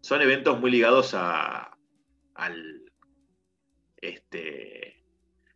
[0.00, 1.76] son eventos muy ligados a,
[2.34, 2.82] al,
[3.96, 5.02] este,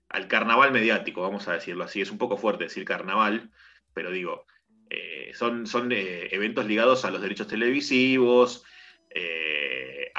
[0.08, 2.00] al carnaval mediático, vamos a decirlo así.
[2.00, 3.50] Es un poco fuerte decir carnaval,
[3.92, 4.46] pero digo,
[4.90, 8.64] eh, son, son eh, eventos ligados a los derechos televisivos,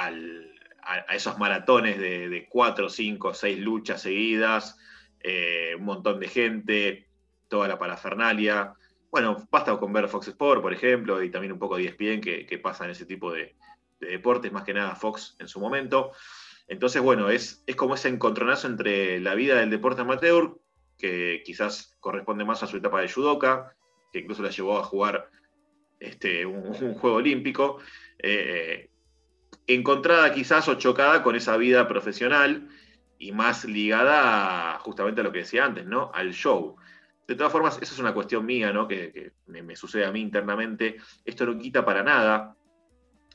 [0.08, 0.46] eh,
[0.82, 4.78] a, esos maratones de, cuatro, cinco, seis luchas seguidas,
[5.78, 7.08] un montón de gente,
[7.48, 8.74] toda la parafernalia.
[9.12, 12.46] Bueno, basta con ver Fox Sport, por ejemplo, y también un poco de ESPN que,
[12.46, 13.56] que pasan ese tipo de,
[14.00, 16.12] deportes, más que nada Fox en su momento.
[16.68, 20.58] Entonces, bueno, es, es como ese encontronazo entre la vida del deporte amateur,
[20.98, 23.76] que quizás corresponde más a su etapa de judoka,
[24.12, 25.30] que incluso la llevó a jugar
[26.00, 27.80] este, un, juego olímpico,
[28.20, 28.90] eh,
[29.76, 32.68] encontrada quizás o chocada con esa vida profesional
[33.20, 36.12] y más ligada justamente a lo que decía antes, ¿no?
[36.14, 36.76] Al show.
[37.28, 38.88] De todas formas, esa es una cuestión mía, ¿no?
[38.88, 40.98] Que, me, sucede a mí internamente.
[41.26, 42.56] Esto no quita para nada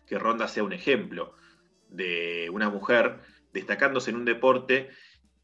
[0.07, 1.35] que Ronda sea un ejemplo
[1.89, 3.20] de una mujer
[3.53, 4.91] destacándose en un deporte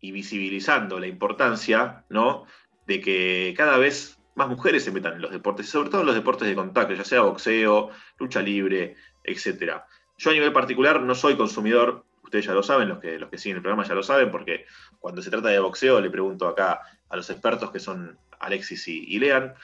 [0.00, 2.46] y visibilizando la importancia, ¿no?
[2.86, 6.16] De que cada vez más mujeres se metan en los deportes, sobre todo en los
[6.16, 9.82] deportes de contacto, ya sea boxeo, lucha libre, etc.
[10.20, 13.38] Yo a nivel particular no soy consumidor, ustedes ya lo saben, los que, los que
[13.38, 14.66] siguen el programa ya lo saben, porque
[14.98, 19.18] cuando se trata de boxeo le pregunto acá a los expertos que son Alexis y,
[19.18, 19.54] Lean.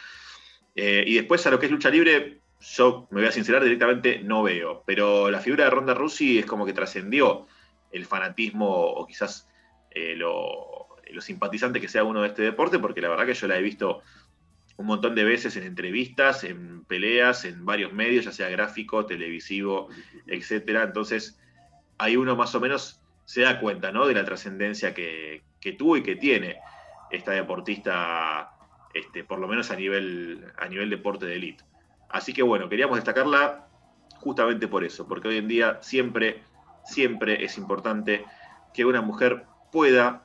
[0.74, 4.20] Eh, y después a lo que es lucha libre, yo me voy a sincerar directamente,
[4.20, 4.82] no veo.
[4.86, 7.46] Pero la figura de Ronda Rousey es como que trascendió
[7.92, 9.50] el fanatismo o quizás
[9.90, 13.46] eh, lo, lo simpatizante que sea uno de este deporte, porque la verdad que yo
[13.46, 14.00] la he visto
[14.76, 19.88] un montón de veces en entrevistas, en peleas, en varios medios, ya sea gráfico, televisivo,
[20.26, 20.82] etcétera.
[20.82, 21.38] Entonces,
[21.98, 24.06] ahí uno más o menos se da cuenta ¿no?
[24.06, 25.42] de la trascendencia que,
[25.76, 26.58] tuvo y que tiene
[27.10, 28.52] esta deportista,
[28.94, 31.64] este, por lo menos a nivel, a nivel deporte de élite.
[32.08, 33.66] Así que bueno, queríamos destacarla
[34.20, 36.42] justamente por eso, porque hoy en día siempre,
[36.84, 38.24] siempre es importante
[38.72, 40.24] que una mujer pueda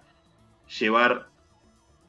[0.80, 1.30] llevar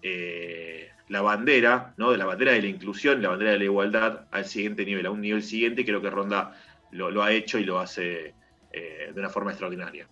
[0.03, 2.11] eh, la bandera, ¿no?
[2.11, 5.11] De la bandera de la inclusión, la bandera de la igualdad al siguiente nivel, a
[5.11, 6.57] un nivel siguiente, creo que Ronda
[6.91, 8.35] lo, ha hecho y lo hace
[8.73, 10.09] eh, de una forma extraordinaria.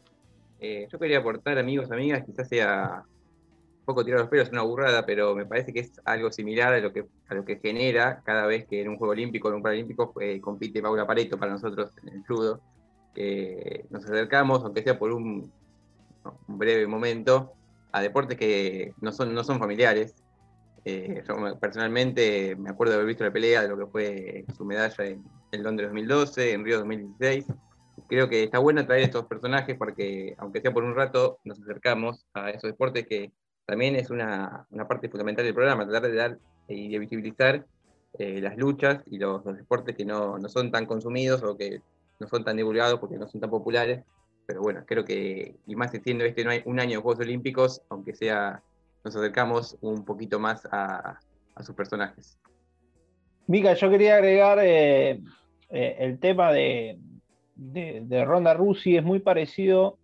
[0.59, 5.07] Eh, yo quería aportar, amigos, amigas, quizás sea un poco tirar los pelos, una burrada,
[5.07, 8.47] pero me parece que es algo similar a lo que, a lo que genera cada
[8.47, 11.91] vez que en un Juego Olímpico en un Paralímpico eh, compite Paula Pareto para nosotros
[12.03, 12.61] en el judo,
[13.91, 15.51] nos acercamos, aunque sea por un,
[16.25, 17.53] un breve momento,
[17.93, 20.15] a deportes que no son, no son familiares,
[20.85, 24.65] eh, yo personalmente me acuerdo de haber visto la pelea de lo que fue su
[24.65, 25.23] medalla en,
[25.63, 27.47] Londres 2012, en Río 2016.
[28.09, 32.27] Creo que está bueno traer estos personajes porque, aunque sea por un rato, nos acercamos
[32.35, 33.33] a esos deportes que
[33.67, 37.67] también es una, parte fundamental del programa, tratar de dar y de visibilizar
[38.19, 41.83] eh, las luchas y los, deportes que no, son tan consumidos o que
[42.19, 44.05] no son tan divulgados porque no son tan populares
[44.51, 47.83] pero bueno, creo que, y más siendo este no hay un año de Juegos Olímpicos,
[47.89, 48.65] aunque sea,
[49.05, 51.19] nos acercamos un poquito más a,
[51.63, 52.39] sus personajes.
[53.47, 55.21] Mica, yo quería agregar eh,
[55.69, 56.99] eh, el tema de,
[58.25, 59.99] Ronda Rusi, es muy parecido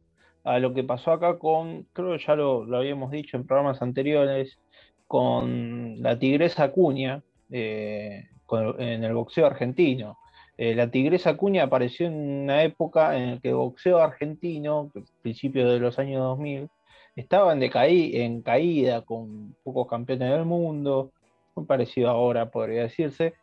[0.45, 4.59] a lo que pasó acá con, creo que ya lo, habíamos dicho en programas anteriores,
[5.07, 10.19] con la tigresa Cuña eh, en el boxeo argentino.
[10.59, 14.91] La tigresa Cuña apareció en una época en la que el boxeo argentino,
[15.23, 16.69] principios de los años 2000,
[17.17, 21.13] estaba en, en caída con pocos campeones del mundo,
[21.55, 23.35] muy parecido ahora podría decirse,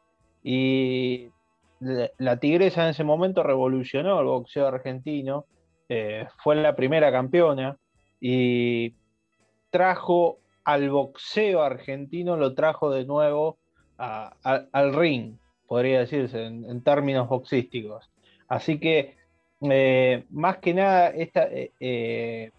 [0.44, 1.30] y
[1.80, 5.46] la, tigresa en ese momento revolucionó el boxeo argentino,
[5.90, 7.78] eh, fue la primera campeona
[8.22, 8.94] y
[9.72, 13.58] trajo al boxeo argentino, lo trajo de nuevo
[13.98, 18.10] al ring, podría decirse, en, términos boxísticos.
[18.48, 19.16] Así que,
[19.62, 22.52] eh, más que nada, esta, eh,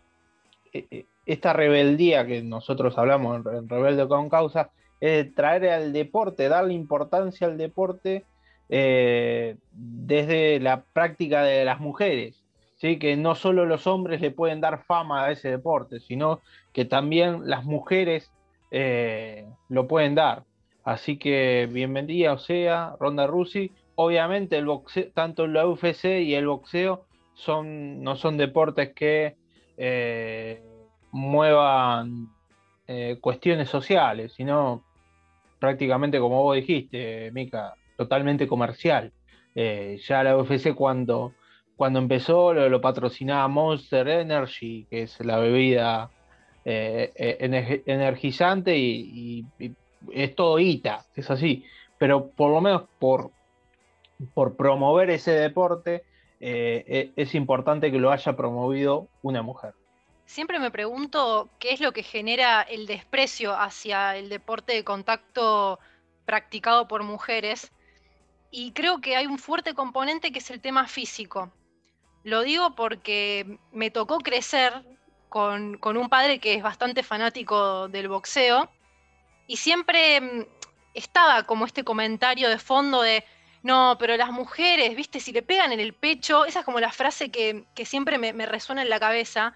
[1.27, 4.71] esta rebeldía que nosotros hablamos en Rebelde con Causa,
[5.01, 8.25] es traer al deporte, darle importancia al deporte
[8.69, 12.43] eh, desde la práctica de las mujeres,
[12.77, 12.99] ¿sí?
[12.99, 16.41] que no solo los hombres le pueden dar fama a ese deporte, sino
[16.73, 18.31] que también las mujeres
[18.71, 20.45] eh, lo pueden dar.
[20.85, 23.73] Así que bienvenida sea, Ronda Rusi.
[23.97, 27.05] Obviamente el boxeo, tanto la UFC y el boxeo
[27.35, 29.37] son, no son deportes que
[29.77, 30.63] eh,
[31.13, 32.29] muevan
[33.21, 34.85] cuestiones sociales, sino
[35.59, 39.13] prácticamente como vos dijiste, Mica, totalmente comercial.
[39.55, 41.33] Eh, ya la UFC cuando,
[41.77, 46.11] cuando empezó lo, patrocinaba Monster Energy, que es la bebida
[46.65, 49.45] eh, eh, energizante y,
[50.13, 51.65] es todo ITA, es así.
[51.99, 53.31] Pero por lo menos por,
[54.35, 56.03] por promover ese deporte
[56.47, 59.75] e, es importante que lo haya promovido una mujer.
[60.27, 65.79] Siempre me pregunto qué es lo que genera el desprecio hacia el deporte de contacto
[66.27, 67.73] practicado por mujeres
[68.51, 71.51] y creo que hay un fuerte componente que es el tema físico.
[72.25, 74.85] Lo digo porque me tocó crecer
[75.29, 78.71] con, un padre que es bastante fanático del boxeo
[79.47, 80.45] y siempre mm,
[80.95, 83.25] estaba como este comentario de fondo de,
[83.65, 86.93] no, pero las mujeres, viste, si le pegan en el pecho, esa es como la
[86.93, 89.55] frase que, siempre me, resuena en la cabeza,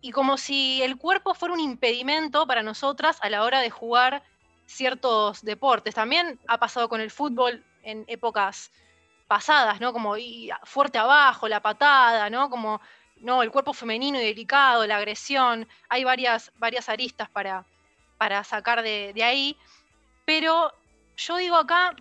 [0.00, 4.22] y como si el cuerpo fuera un impedimento para nosotras a la hora de jugar
[4.64, 5.94] ciertos deportes.
[5.94, 8.72] También ha pasado con el fútbol, en épocas
[9.26, 9.92] pasadas, ¿no?
[9.92, 10.14] Como
[10.64, 12.48] fuerte abajo, la patada, ¿no?
[12.48, 12.80] Como
[13.16, 15.68] no, el cuerpo femenino y delicado, la agresión.
[15.90, 17.66] Hay varias, varias aristas para,
[18.16, 19.54] para sacar de, de ahí.
[20.24, 20.72] Pero
[21.18, 21.94] yo digo acá,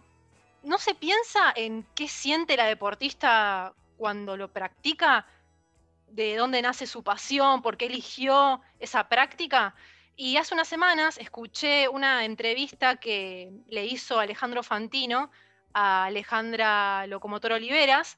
[0.63, 5.25] ¿no se piensa en qué siente la deportista cuando lo practica?
[6.09, 7.61] ¿De dónde nace su pasión?
[7.61, 9.75] ¿Por qué eligió esa práctica?
[10.15, 15.29] Y hace unas semanas escuché una entrevista que le hizo Alejandro Fantino
[15.73, 18.17] a Alejandra Locomotor Oliveras,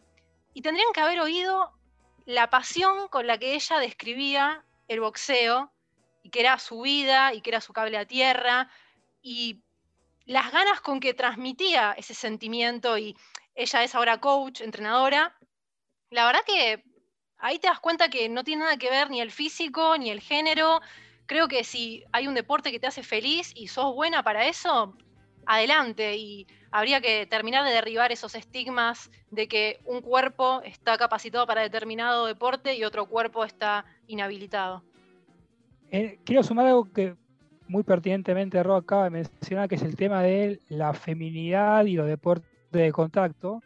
[0.54, 1.74] y tendrían que haber oído
[2.26, 5.72] la pasión con la que ella describía el boxeo,
[6.24, 8.70] y que era su vida, y que era su cable a tierra,
[9.22, 9.62] y
[10.30, 13.18] las ganas con que transmitía ese sentimiento, y
[13.56, 15.36] ella es ahora coach, entrenadora,
[16.12, 16.84] la verdad que
[17.40, 20.22] ahí te das cuenta que no tiene nada que ver ni el físico, ni el
[20.22, 20.82] género.
[21.26, 24.96] Creo que si hay un deporte que te hace feliz y sos buena para eso,
[25.48, 26.16] adelante.
[26.16, 31.64] Y habría que terminar de derribar esos estigmas de que un cuerpo está capacitado para
[31.64, 34.84] determinado deporte y otro cuerpo está inhabilitado.
[35.90, 37.16] Eh, quiero sumar algo que
[37.70, 42.08] muy pertinentemente Ro acaba de mencionar, que es el tema de la feminidad y los
[42.08, 43.62] deportes de contacto.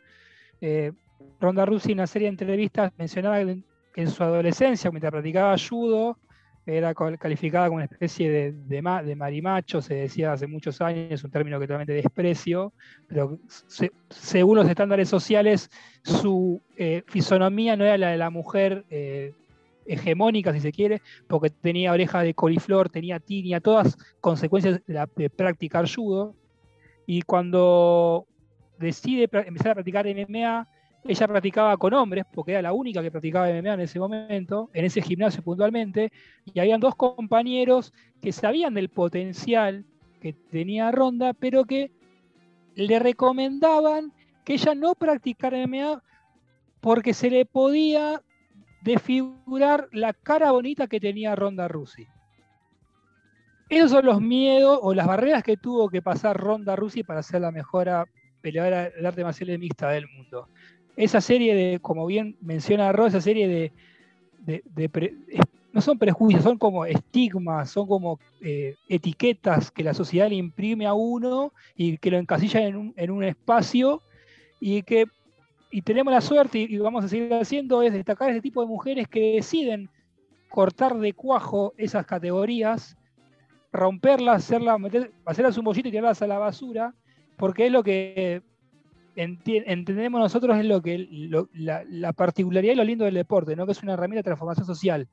[0.62, 0.92] Eh,
[1.40, 6.18] Ronda Rusi en una serie de entrevistas mencionaba que en su adolescencia, mientras practicaba judo,
[6.66, 11.60] era calificada como una especie de, de, marimacho, se decía hace muchos años, un término
[11.60, 12.72] que totalmente desprecio,
[13.08, 13.38] pero
[14.10, 15.70] según los estándares sociales,
[16.04, 19.34] su eh, fisonomía no era la de la mujer eh,
[19.86, 25.30] hegemónica, si se quiere, porque tenía oreja de coliflor, tenía tinia, todas consecuencias de, de
[25.30, 26.36] practicar judo.
[27.06, 28.26] Y cuando
[28.80, 30.68] decide empezar a practicar MMA,
[31.06, 34.86] ella practicaba con hombres, porque era la única que practicaba MMA en ese momento, en
[34.86, 36.12] ese gimnasio puntualmente,
[36.54, 39.86] y habían dos compañeros que sabían del potencial
[40.22, 41.92] que tenía Ronda, pero que
[42.76, 44.14] le recomendaban
[44.46, 46.02] que ella no practicara MMA
[46.80, 48.22] porque se le podía
[48.84, 52.08] desfigurar la cara bonita que tenía Ronda Rusi.
[53.70, 57.42] Esos son los miedos o las barreras que tuvo que pasar Ronda Rusi para ser
[57.42, 58.08] la mejor
[58.42, 60.48] peleadora de arte marcial mixta del mundo
[60.96, 64.62] esa serie de, como bien menciona Ro, esa serie de,
[65.72, 70.86] no son prejuicios, son como estigmas, son como eh, etiquetas que la sociedad le imprime
[70.86, 74.02] a uno y que lo encasilla en un espacio
[74.60, 75.08] y que
[75.74, 79.08] y tenemos la suerte y, vamos a seguir haciendo es destacar ese tipo de mujeres
[79.08, 79.90] que deciden
[80.48, 82.96] cortar de cuajo esas categorías,
[83.72, 84.80] romperlas, hacerlas,
[85.26, 86.94] hacerlas un bollito y tirarlas a la basura,
[87.38, 88.44] porque es lo que
[89.16, 91.08] entendemos nosotros es lo que
[91.56, 93.66] la, particularidad y lo lindo del deporte, ¿no?
[93.66, 95.08] que es una herramienta de transformación social.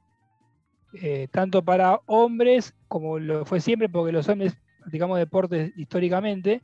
[0.93, 6.61] Eh, tanto para hombres como lo fue siempre, porque los hombres practicamos deportes históricamente,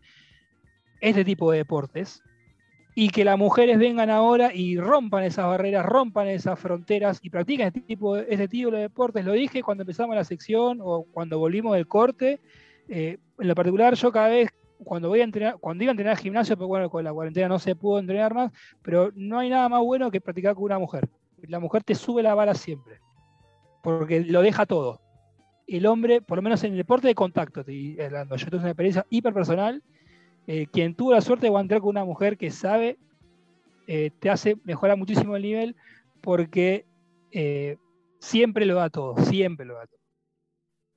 [1.00, 2.22] este tipo de deportes,
[2.98, 7.66] y que las mujeres vengan ahora y rompan esas barreras, rompan esas fronteras y practiquen
[7.66, 9.22] este tipo, este tipo de deportes.
[9.22, 12.40] Lo dije cuando empezamos la sección o cuando volvimos del corte.
[12.88, 14.48] Eh, en lo particular, yo cada vez
[14.82, 17.48] cuando voy a entrenar, cuando iba a entrenar al gimnasio, porque bueno, con la cuarentena
[17.48, 20.78] no se pudo entrenar más, pero no hay nada más bueno que practicar con una
[20.78, 21.06] mujer.
[21.42, 23.00] La mujer te sube la bala siempre
[23.86, 25.00] porque lo deja todo.
[25.68, 28.70] El hombre, por lo menos en el deporte de contacto, estoy hablando, yo tengo una
[28.70, 29.80] experiencia hiper personal,
[30.46, 32.98] eh, quien tuvo la suerte de aguantar con una mujer que sabe,
[33.88, 35.76] eh, te hace mejorar muchísimo el nivel,
[36.20, 36.86] porque
[37.32, 37.76] eh,
[38.20, 40.00] siempre lo da todo, siempre lo da todo.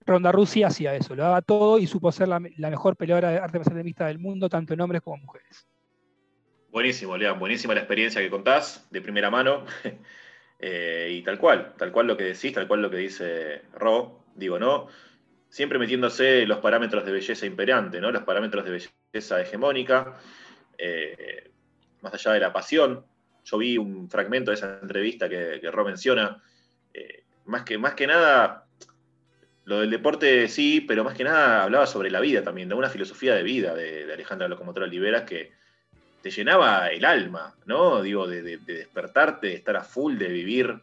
[0.05, 3.59] Ronda Rusia hacía eso, lo daba todo y supo ser la, mejor peleadora de arte
[3.59, 5.67] marcial vista del mundo, tanto en hombres como en mujeres.
[6.71, 9.65] Buenísimo, León, buenísima la experiencia que contás, de primera mano.
[10.61, 14.59] Y tal cual, tal cual lo que decís, tal cual lo que dice Ro, digo,
[14.59, 14.89] ¿no?
[15.49, 18.11] Siempre metiéndose los parámetros de belleza imperante, ¿no?
[18.11, 20.17] Los parámetros de belleza hegemónica,
[20.77, 21.49] eh,
[22.01, 23.03] más allá de la pasión.
[23.43, 26.41] Yo vi un fragmento de esa entrevista que, Ro menciona.
[26.93, 28.67] Eh, más, que, más que nada,
[29.65, 32.89] lo del deporte sí, pero más que nada hablaba sobre la vida también, de una
[32.89, 35.51] filosofía de vida de, Alejandra Locomotora Oliveras que,
[36.21, 38.01] te llenaba el alma, ¿no?
[38.01, 40.81] Digo, de, despertarte, de estar a full, de vivir.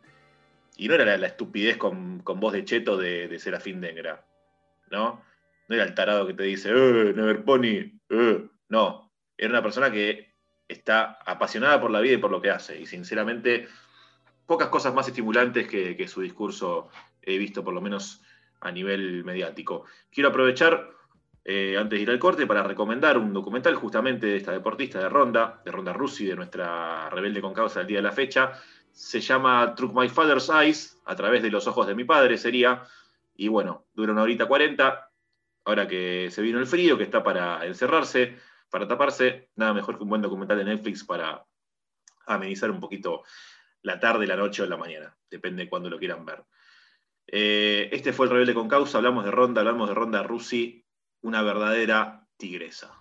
[0.77, 4.25] Y no era la, estupidez con, voz de cheto de, de Serafín Dengra,
[4.91, 5.23] ¿no?
[5.69, 8.01] No era el tarado que te dice, ¡eh, Never Pony!
[8.09, 8.49] Eh".
[8.69, 10.35] No, era una persona que
[10.69, 12.81] está apasionada por la vida y por lo que hace.
[12.81, 13.69] Y sinceramente,
[14.47, 16.89] pocas cosas más estimulantes que, su discurso
[17.23, 18.23] he visto, por lo menos
[18.61, 19.85] a nivel mediático.
[20.11, 20.91] Quiero aprovechar
[21.45, 25.09] eh, antes de ir al corte, para recomendar un documental justamente de esta deportista de
[25.09, 28.53] Ronda, de Ronda Rusi, de nuestra rebelde con causa del día de la fecha.
[28.91, 32.83] Se llama Through My Father's Eyes, a través de los ojos de mi padre sería.
[33.37, 35.11] Y bueno, dura una horita cuarenta.
[35.65, 38.39] Ahora que se vino el frío, que está para encerrarse,
[38.71, 41.45] para taparse, nada mejor que un buen documental de Netflix para
[42.27, 43.25] amenizar un poquito
[43.83, 45.17] la tarde, la noche o la mañana.
[45.29, 46.45] Depende de cuándo lo quieran ver.
[47.27, 50.85] Eh, este fue el Rebelde con Causa, hablamos de Ronda, hablamos de Ronda Rusi,
[51.23, 52.93] una verdadera tigresa.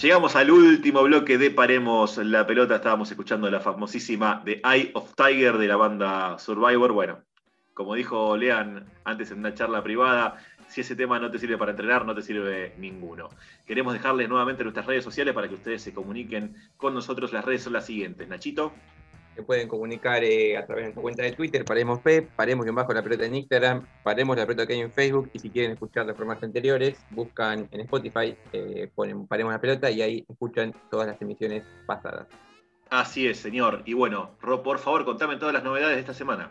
[0.00, 2.76] Llegamos al último bloque de Paremos la pelota.
[2.76, 6.92] Estábamos escuchando la famosísima The Eye of Tiger de la banda Survivor.
[6.92, 7.18] Bueno,
[7.74, 10.38] como dijo Lean antes en una charla privada,
[10.68, 13.28] si ese tema no te sirve para entrenar, no te sirve ninguno.
[13.66, 17.34] Queremos dejarles nuevamente nuestras redes sociales para que ustedes se comuniquen con nosotros.
[17.34, 18.26] Las redes son las siguientes.
[18.26, 18.72] Nachito
[19.42, 22.92] pueden comunicar eh, a través de nuestra cuenta de Twitter, Paremos P, Paremos en bajo
[22.92, 26.06] la pelota en Instagram, Paremos la pelota que hay en Facebook y si quieren escuchar
[26.06, 31.06] las formas anteriores, buscan en Spotify, eh, ponen Paremos la pelota y ahí escuchan todas
[31.06, 32.26] las emisiones pasadas.
[32.90, 33.82] Así es, señor.
[33.84, 36.50] Y bueno, Ro, por favor, contame todas las novedades de esta semana.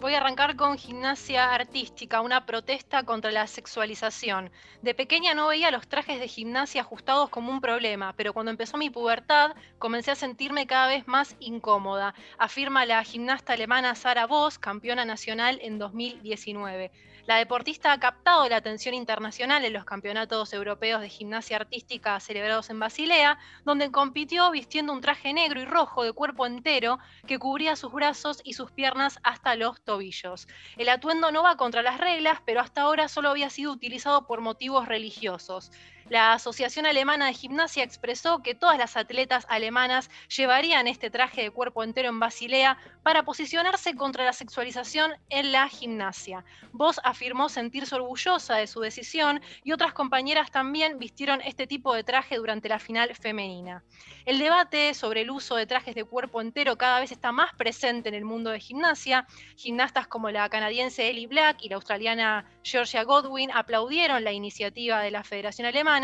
[0.00, 4.52] Voy a arrancar con gimnasia artística, una protesta contra la sexualización.
[4.80, 8.76] De pequeña no veía los trajes de gimnasia ajustados como un problema, pero cuando empezó
[8.76, 14.60] mi pubertad comencé a sentirme cada vez más incómoda, afirma la gimnasta alemana Sara Voss,
[14.60, 16.92] campeona nacional en 2019.
[17.28, 22.70] La deportista ha captado la atención internacional en los campeonatos europeos de gimnasia artística celebrados
[22.70, 27.76] en Basilea, donde compitió vistiendo un traje negro y rojo de cuerpo entero que cubría
[27.76, 30.48] sus brazos y sus piernas hasta los tobillos.
[30.78, 34.40] El atuendo no va contra las reglas, pero hasta ahora solo había sido utilizado por
[34.40, 35.70] motivos religiosos.
[36.08, 41.50] La Asociación Alemana de Gimnasia expresó que todas las atletas alemanas llevarían este traje de
[41.50, 46.46] cuerpo entero en Basilea para posicionarse contra la sexualización en la gimnasia.
[46.72, 52.04] Voss afirmó sentirse orgullosa de su decisión y otras compañeras también vistieron este tipo de
[52.04, 53.84] traje durante la final femenina.
[54.24, 58.08] El debate sobre el uso de trajes de cuerpo entero cada vez está más presente
[58.08, 59.26] en el mundo de gimnasia.
[59.56, 65.10] Gimnastas como la canadiense Ellie Black y la australiana Georgia Godwin aplaudieron la iniciativa de
[65.10, 65.97] la Federación Alemana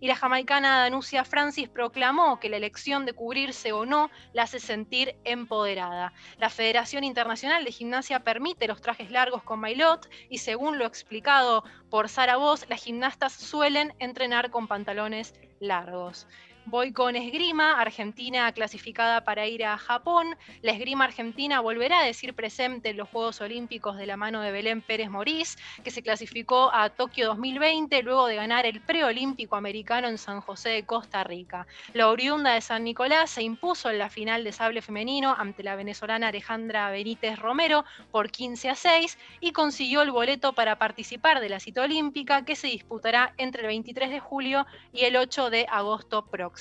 [0.00, 4.60] y la jamaicana Danusia Francis proclamó que la elección de cubrirse o no la hace
[4.60, 6.12] sentir empoderada.
[6.38, 11.64] La Federación Internacional de Gimnasia permite los trajes largos con maillot y según lo explicado
[11.90, 16.26] por Sara Voss, las gimnastas suelen entrenar con pantalones largos.
[16.70, 20.36] Voy con esgrima, Argentina clasificada para ir a Japón.
[20.62, 24.52] La esgrima argentina volverá a decir presente en los Juegos Olímpicos de la mano de
[24.52, 30.06] Belén Pérez Morís, que se clasificó a Tokio 2020 luego de ganar el preolímpico americano
[30.06, 31.66] en San José de Costa Rica.
[31.92, 35.74] La oriunda de San Nicolás se impuso en la final de sable femenino ante la
[35.74, 41.48] venezolana Alejandra Benítez Romero por 15 a 6 y consiguió el boleto para participar de
[41.48, 45.66] la cita olímpica que se disputará entre el 23 de julio y el 8 de
[45.68, 46.59] agosto próximo.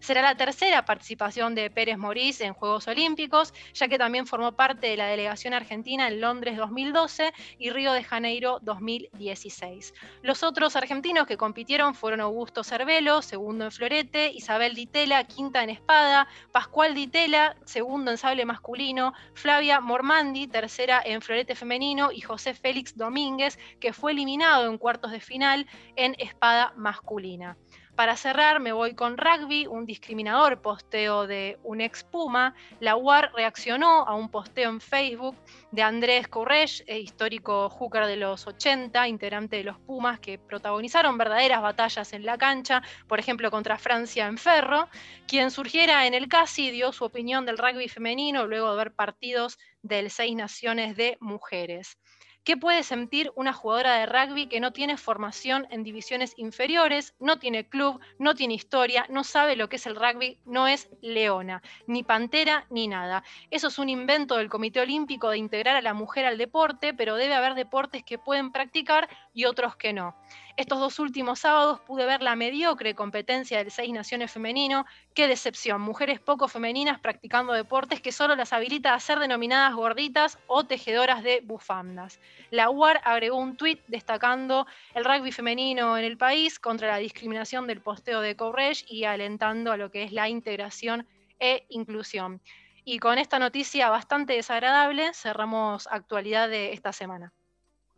[0.00, 4.88] Será la tercera participación de Pérez Morís en Juegos Olímpicos, ya que también formó parte
[4.88, 9.94] de la delegación argentina en Londres 2012 y Río de Janeiro 2016.
[10.22, 15.70] Los otros argentinos que compitieron fueron Augusto Cervelo, segundo en florete, Isabel Ditela, quinta en
[15.70, 22.54] espada, Pascual Ditela, segundo en sable masculino, Flavia Mormandi, tercera en florete femenino, y José
[22.54, 25.66] Félix Domínguez, que fue eliminado en cuartos de final
[25.96, 27.56] en espada masculina.
[27.94, 32.54] Para cerrar, me voy con rugby, un discriminador posteo de un ex Puma.
[32.80, 35.36] La UAR reaccionó a un posteo en Facebook
[35.70, 41.18] de Andrés Courrech, eh, histórico hooker de los 80, integrante de los Pumas, que protagonizaron
[41.18, 44.88] verdaderas batallas en la cancha, por ejemplo contra Francia en Ferro,
[45.26, 49.58] quien surgiera en el CASI dio su opinión del rugby femenino luego de ver partidos
[49.82, 51.98] del Seis Naciones de Mujeres.
[52.42, 57.38] ¿Qué puede sentir una jugadora de rugby que no tiene formación en divisiones inferiores, no
[57.38, 61.62] tiene club, no tiene historia, no sabe lo que es el rugby, no es leona,
[61.86, 63.24] ni pantera, ni nada?
[63.50, 67.16] Eso es un invento del Comité Olímpico de integrar a la mujer al deporte, pero
[67.16, 70.16] debe haber deportes que pueden practicar y otros que no.
[70.56, 74.84] Estos dos últimos sábados pude ver la mediocre competencia del Seis Naciones femenino.
[75.14, 80.38] Qué decepción, mujeres poco femeninas practicando deportes que solo las habilita a ser denominadas gorditas
[80.46, 82.20] o tejedoras de bufandas.
[82.50, 87.66] La UAR agregó un tuit destacando el rugby femenino en el país contra la discriminación
[87.66, 91.06] del posteo de Courage y alentando a lo que es la integración
[91.38, 92.42] e inclusión.
[92.84, 97.32] Y con esta noticia bastante desagradable cerramos actualidad de esta semana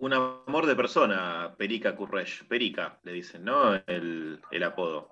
[0.02, 2.48] un amor de persona, Perica Curresh.
[2.48, 3.76] Perica, le dicen, ¿no?
[3.86, 5.08] El, apodo.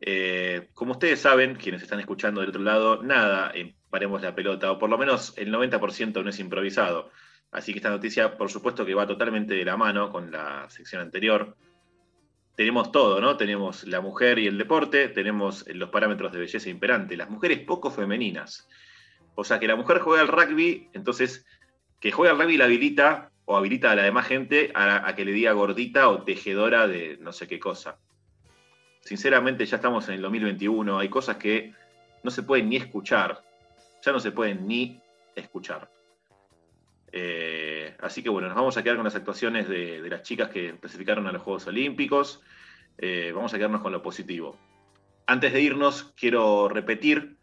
[0.00, 4.70] Eh, como ustedes saben, quienes están escuchando del otro lado, nada en Paremos la Pelota,
[4.70, 7.10] o por lo menos el 90% no es improvisado.
[7.50, 11.02] Así que esta noticia, por supuesto, que va totalmente de la mano con la sección
[11.02, 11.56] anterior.
[12.54, 13.36] Tenemos todo, ¿no?
[13.36, 17.90] Tenemos la mujer y el deporte, tenemos los parámetros de belleza imperante, las mujeres poco
[17.90, 18.68] femeninas.
[19.34, 21.44] O sea, que la mujer juega al rugby, entonces
[21.98, 25.32] que juega al rugby la habilita o habilita a la demás gente a, que le
[25.32, 27.98] diga gordita o tejedora de no sé qué cosa.
[29.00, 31.74] Sinceramente, ya estamos en el 2021, hay cosas que
[32.22, 33.42] no se pueden ni escuchar,
[34.02, 35.00] ya no se pueden ni
[35.34, 35.90] escuchar.
[37.10, 40.76] Eh, así que bueno, nos vamos a quedar con las actuaciones de, las chicas que
[40.78, 42.40] clasificaron a los Juegos Olímpicos.
[42.98, 44.56] Eh, vamos a quedarnos con lo positivo.
[45.26, 47.36] Antes de irnos, quiero repetir,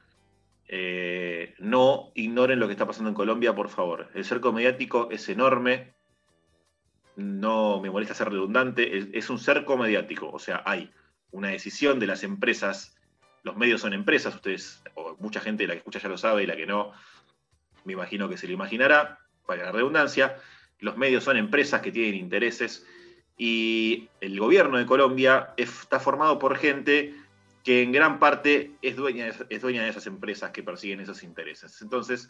[0.69, 4.09] eh, no ignoren lo que está pasando en Colombia, por favor.
[4.13, 5.96] El cerco mediático es enorme,
[7.17, 10.91] no me molesta ser redundante, es, un cerco mediático, o sea, hay
[11.31, 12.95] una decisión de las empresas,
[13.43, 16.47] los medios son empresas, ustedes, o mucha gente la que escucha ya lo sabe y
[16.47, 16.93] la que no,
[17.85, 20.37] me imagino que se lo imaginará, para la redundancia,
[20.79, 22.85] los medios son empresas que tienen intereses
[23.35, 27.15] y el gobierno de Colombia está formado por gente
[27.63, 31.23] que en gran parte es dueña de, es dueña de esas empresas que persiguen esos
[31.23, 31.81] intereses.
[31.81, 32.29] Entonces,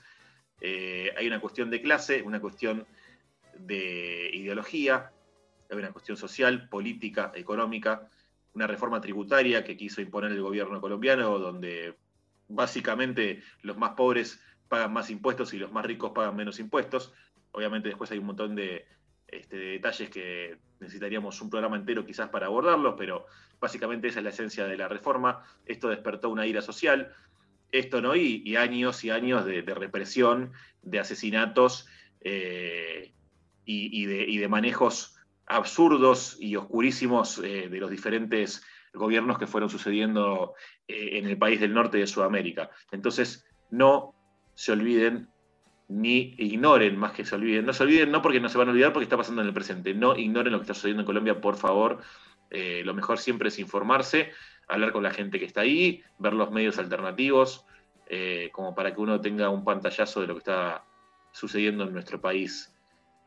[0.62, 2.88] eh, hay una cuestión de clase, una cuestión
[3.60, 5.12] de ideología,
[5.70, 8.10] hay una cuestión social, política, económica,
[8.54, 11.96] una reforma tributaria que quiso imponer el gobierno colombiano, donde
[12.48, 17.14] básicamente los más pobres pagan más impuestos y los más ricos pagan menos impuestos.
[17.52, 18.86] Obviamente después hay un montón de,
[19.28, 23.26] este, detalles que necesitaríamos un programa entero quizás para abordarlos, pero
[23.60, 25.44] básicamente esa es la esencia de la reforma.
[25.66, 27.14] Esto despertó una ira social,
[27.72, 31.88] esto no, y, años y años de, represión, de asesinatos
[32.22, 33.14] eh,
[33.68, 35.16] y, de, manejos
[35.46, 38.64] absurdos y oscurísimos eh, de los diferentes
[38.94, 40.56] gobiernos que fueron sucediendo
[40.88, 42.70] eh, en el país del norte de Sudamérica.
[42.92, 44.16] Entonces, no
[44.56, 45.30] se olviden
[45.90, 47.66] ni ignoren, más que se olviden.
[47.66, 49.54] No se olviden, no porque no se van a olvidar, porque está pasando en el
[49.54, 49.94] presente.
[49.94, 52.00] No ignoren lo que está sucediendo en Colombia, por favor.
[52.50, 54.32] Eh, lo mejor siempre es informarse,
[54.70, 57.66] hablar con la gente que está ahí, ver los medios alternativos,
[58.54, 60.86] como para que uno tenga un pantallazo de lo que está
[61.34, 62.74] sucediendo en nuestro país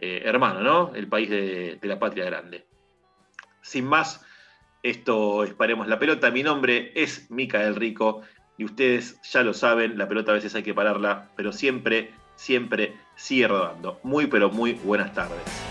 [0.00, 0.94] eh, hermano, ¿no?
[0.94, 2.66] El país de, de la patria grande.
[3.62, 4.24] Sin más,
[4.82, 6.30] esto es Paremos la Pelota.
[6.30, 8.22] Mi nombre es Mica Rico
[8.56, 12.94] y ustedes ya lo saben, la pelota a veces hay que pararla, pero siempre siempre
[13.16, 14.00] sigue rodando.
[14.02, 15.69] Muy, pero muy buenas tardes.